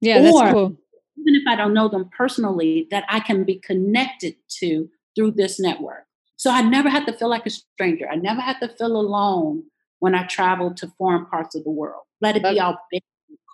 [0.00, 0.76] Yeah, or, that's cool.
[1.18, 5.60] Even if I don't know them personally, that I can be connected to through this
[5.60, 6.06] network.
[6.36, 8.08] So I never had to feel like a stranger.
[8.10, 9.64] I never had to feel alone
[10.00, 12.02] when I traveled to foreign parts of the world.
[12.20, 13.00] Let it be Albania,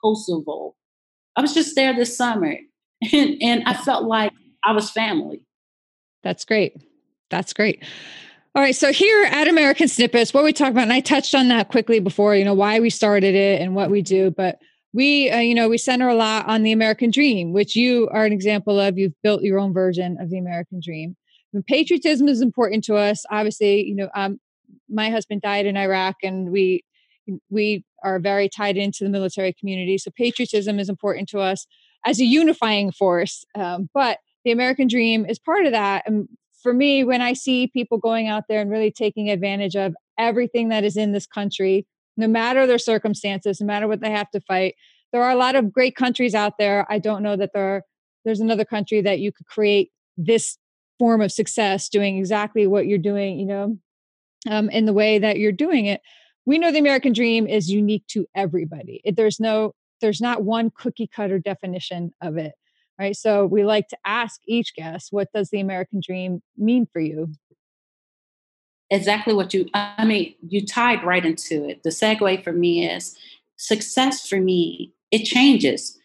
[0.02, 0.74] Kosovo,
[1.36, 2.56] I was just there this summer,
[3.12, 4.32] and, and I felt like
[4.64, 5.40] I was family.
[6.22, 6.76] That's great.
[7.30, 7.82] That's great.
[8.54, 8.74] All right.
[8.74, 12.00] So here at American Snippets, what we talk about, and I touched on that quickly
[12.00, 14.60] before, you know, why we started it and what we do, but
[14.92, 18.24] we, uh, you know, we center a lot on the American dream, which you are
[18.24, 18.98] an example of.
[18.98, 21.16] You've built your own version of the American dream.
[21.52, 23.24] And patriotism is important to us.
[23.30, 24.40] Obviously, you know, um,
[24.88, 26.84] my husband died in Iraq, and we
[27.48, 29.98] we are very tied into the military community.
[29.98, 31.66] So patriotism is important to us
[32.04, 33.44] as a unifying force.
[33.54, 36.04] Um, but the American dream is part of that.
[36.06, 36.28] And
[36.62, 40.70] for me, when I see people going out there and really taking advantage of everything
[40.70, 41.86] that is in this country,
[42.20, 44.74] no matter their circumstances, no matter what they have to fight,
[45.12, 46.86] there are a lot of great countries out there.
[46.88, 47.84] I don't know that there
[48.24, 50.58] there's another country that you could create this
[50.98, 53.78] form of success doing exactly what you're doing, you know,
[54.48, 56.02] um, in the way that you're doing it.
[56.44, 59.00] We know the American dream is unique to everybody.
[59.04, 62.52] It, there's no, there's not one cookie cutter definition of it
[63.00, 63.16] right?
[63.16, 67.32] So we like to ask each guest, what does the American dream mean for you?
[68.90, 71.82] Exactly what you, I mean, you tied right into it.
[71.84, 73.16] The segue for me is
[73.56, 75.96] success for me, it changes.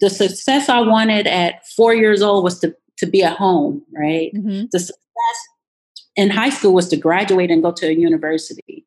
[0.00, 4.32] The success I wanted at four years old was to, to be at home, right?
[4.34, 4.66] Mm-hmm.
[4.72, 4.98] The success
[6.16, 8.86] in high school was to graduate and go to a university.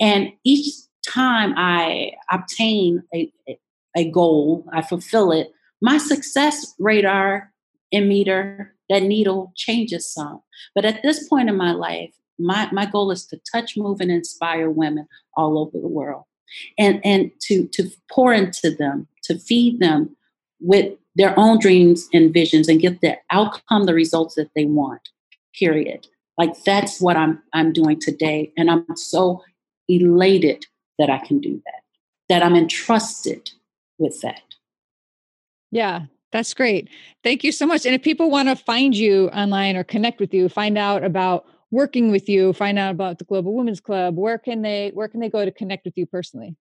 [0.00, 0.74] And each
[1.06, 3.30] time I obtain a,
[3.96, 7.52] a goal, I fulfill it, my success radar
[7.92, 10.42] and meter, that needle changes some.
[10.74, 14.10] But at this point in my life, my, my goal is to touch, move, and
[14.10, 15.06] inspire women
[15.36, 16.24] all over the world.
[16.78, 20.16] And, and to, to pour into them, to feed them
[20.60, 25.08] with their own dreams and visions and get the outcome, the results that they want,
[25.58, 26.06] period.
[26.36, 28.52] Like that's what I'm I'm doing today.
[28.56, 29.42] And I'm so
[29.88, 30.66] elated
[30.98, 31.82] that I can do that,
[32.28, 33.50] that I'm entrusted
[33.98, 34.40] with that.
[35.70, 36.88] Yeah, that's great.
[37.22, 37.86] Thank you so much.
[37.86, 41.46] And if people want to find you online or connect with you, find out about
[41.74, 45.20] working with you, find out about the Global Women's Club, where can they where can
[45.20, 46.56] they go to connect with you personally?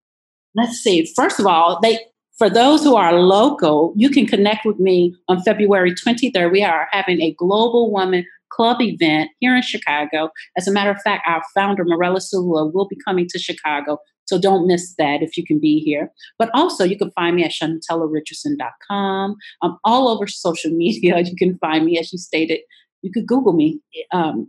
[0.56, 1.12] Let's see.
[1.16, 2.00] First of all, they
[2.38, 6.52] for those who are local, you can connect with me on February 23rd.
[6.52, 10.30] We are having a Global Woman Club event here in Chicago.
[10.58, 14.40] As a matter of fact, our founder, Mirela Sula, will be coming to Chicago so
[14.40, 16.12] don't miss that if you can be here.
[16.40, 19.36] But also, you can find me at ShantellaRichardson.com.
[19.62, 21.20] I'm all over social media.
[21.20, 22.60] You can find me, as you stated.
[23.02, 23.80] You could Google me,
[24.14, 24.48] um,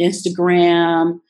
[0.00, 1.20] Instagram,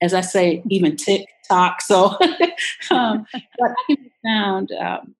[0.00, 1.80] as I say, even TikTok.
[1.82, 2.06] So,
[2.90, 3.26] um,
[3.58, 5.14] but I can be found um,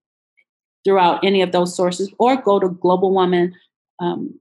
[0.85, 3.55] throughout any of those sources, or go to Global Woman.
[4.01, 4.41] Um,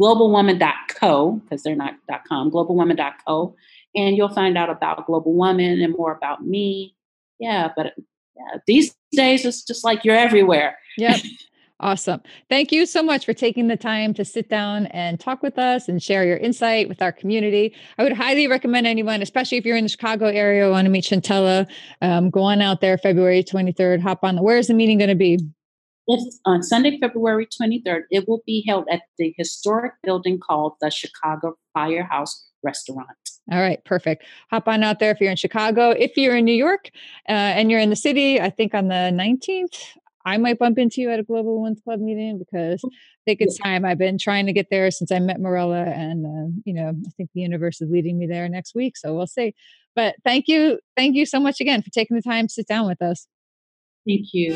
[0.00, 1.94] globalwoman.co because they're not
[2.26, 3.54] .com globalwoman.co
[3.94, 6.94] and you'll find out about Global Woman and more about me.
[7.38, 7.94] Yeah, but
[8.36, 10.78] yeah, these days it's just like you're everywhere.
[10.96, 11.20] Yep.
[11.80, 12.20] Awesome.
[12.50, 15.88] Thank you so much for taking the time to sit down and talk with us
[15.88, 17.74] and share your insight with our community.
[17.96, 21.04] I would highly recommend anyone, especially if you're in the Chicago area, want to meet
[21.04, 21.66] Shantella,
[22.02, 24.36] um, go on out there February 23rd, hop on.
[24.36, 25.38] The, where is the meeting going to be?
[26.06, 28.02] It's on Sunday, February 23rd.
[28.10, 33.08] It will be held at the historic building called the Chicago Firehouse Restaurant.
[33.50, 34.24] All right, perfect.
[34.50, 35.90] Hop on out there if you're in Chicago.
[35.90, 36.90] If you're in New York
[37.28, 39.76] uh, and you're in the city, I think on the 19th,
[40.24, 42.88] I might bump into you at a Global Women's Club meeting because I
[43.24, 43.84] think it's time.
[43.84, 47.10] I've been trying to get there since I met Mirela, and uh, you know, I
[47.16, 48.96] think the universe is leading me there next week.
[48.96, 49.54] So we'll see.
[49.96, 52.86] But thank you, thank you so much again for taking the time to sit down
[52.86, 53.26] with us.
[54.06, 54.54] Thank you.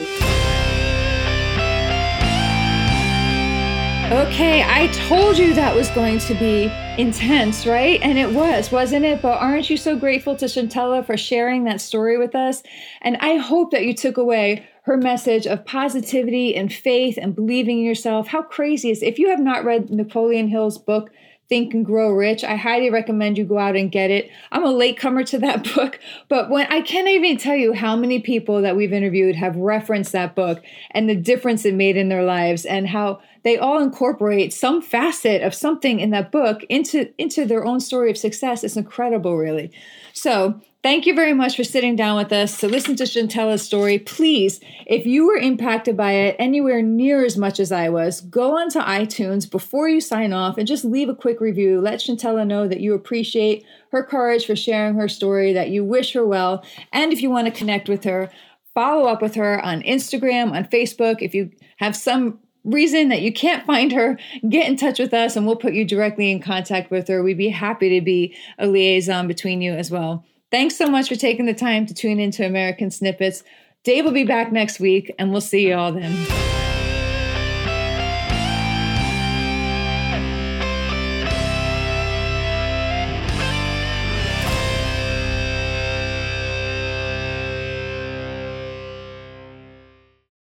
[4.12, 8.01] Okay, I told you that was going to be intense, right?
[8.03, 9.23] And it was, wasn't it?
[9.23, 12.62] But aren't you so grateful to Shantella for sharing that story with us?
[13.01, 17.78] And I hope that you took away her message of positivity and faith and believing
[17.78, 18.28] in yourself.
[18.28, 21.11] How crazy is if you have not read Napoleon Hill's book,
[21.49, 22.43] Think and Grow Rich.
[22.43, 24.30] I highly recommend you go out and get it.
[24.51, 28.18] I'm a latecomer to that book, but when I can't even tell you how many
[28.18, 32.24] people that we've interviewed have referenced that book and the difference it made in their
[32.24, 37.45] lives and how they all incorporate some facet of something in that book into into
[37.45, 38.64] their own story of success.
[38.64, 39.70] It's incredible, really.
[40.14, 43.99] So Thank you very much for sitting down with us to listen to Shantella's story.
[43.99, 48.59] Please, if you were impacted by it anywhere near as much as I was, go
[48.59, 51.80] onto iTunes before you sign off and just leave a quick review.
[51.80, 56.12] Let Chantella know that you appreciate her courage for sharing her story, that you wish
[56.12, 56.62] her well,
[56.93, 58.30] and if you want to connect with her,
[58.74, 61.22] follow up with her on Instagram, on Facebook.
[61.22, 64.18] If you have some reason that you can't find her,
[64.51, 67.22] get in touch with us and we'll put you directly in contact with her.
[67.22, 70.26] We'd be happy to be a liaison between you as well.
[70.55, 73.42] Thanks so much for taking the time to tune into American Snippets.
[73.82, 76.64] Dave will be back next week, and we'll see you all then.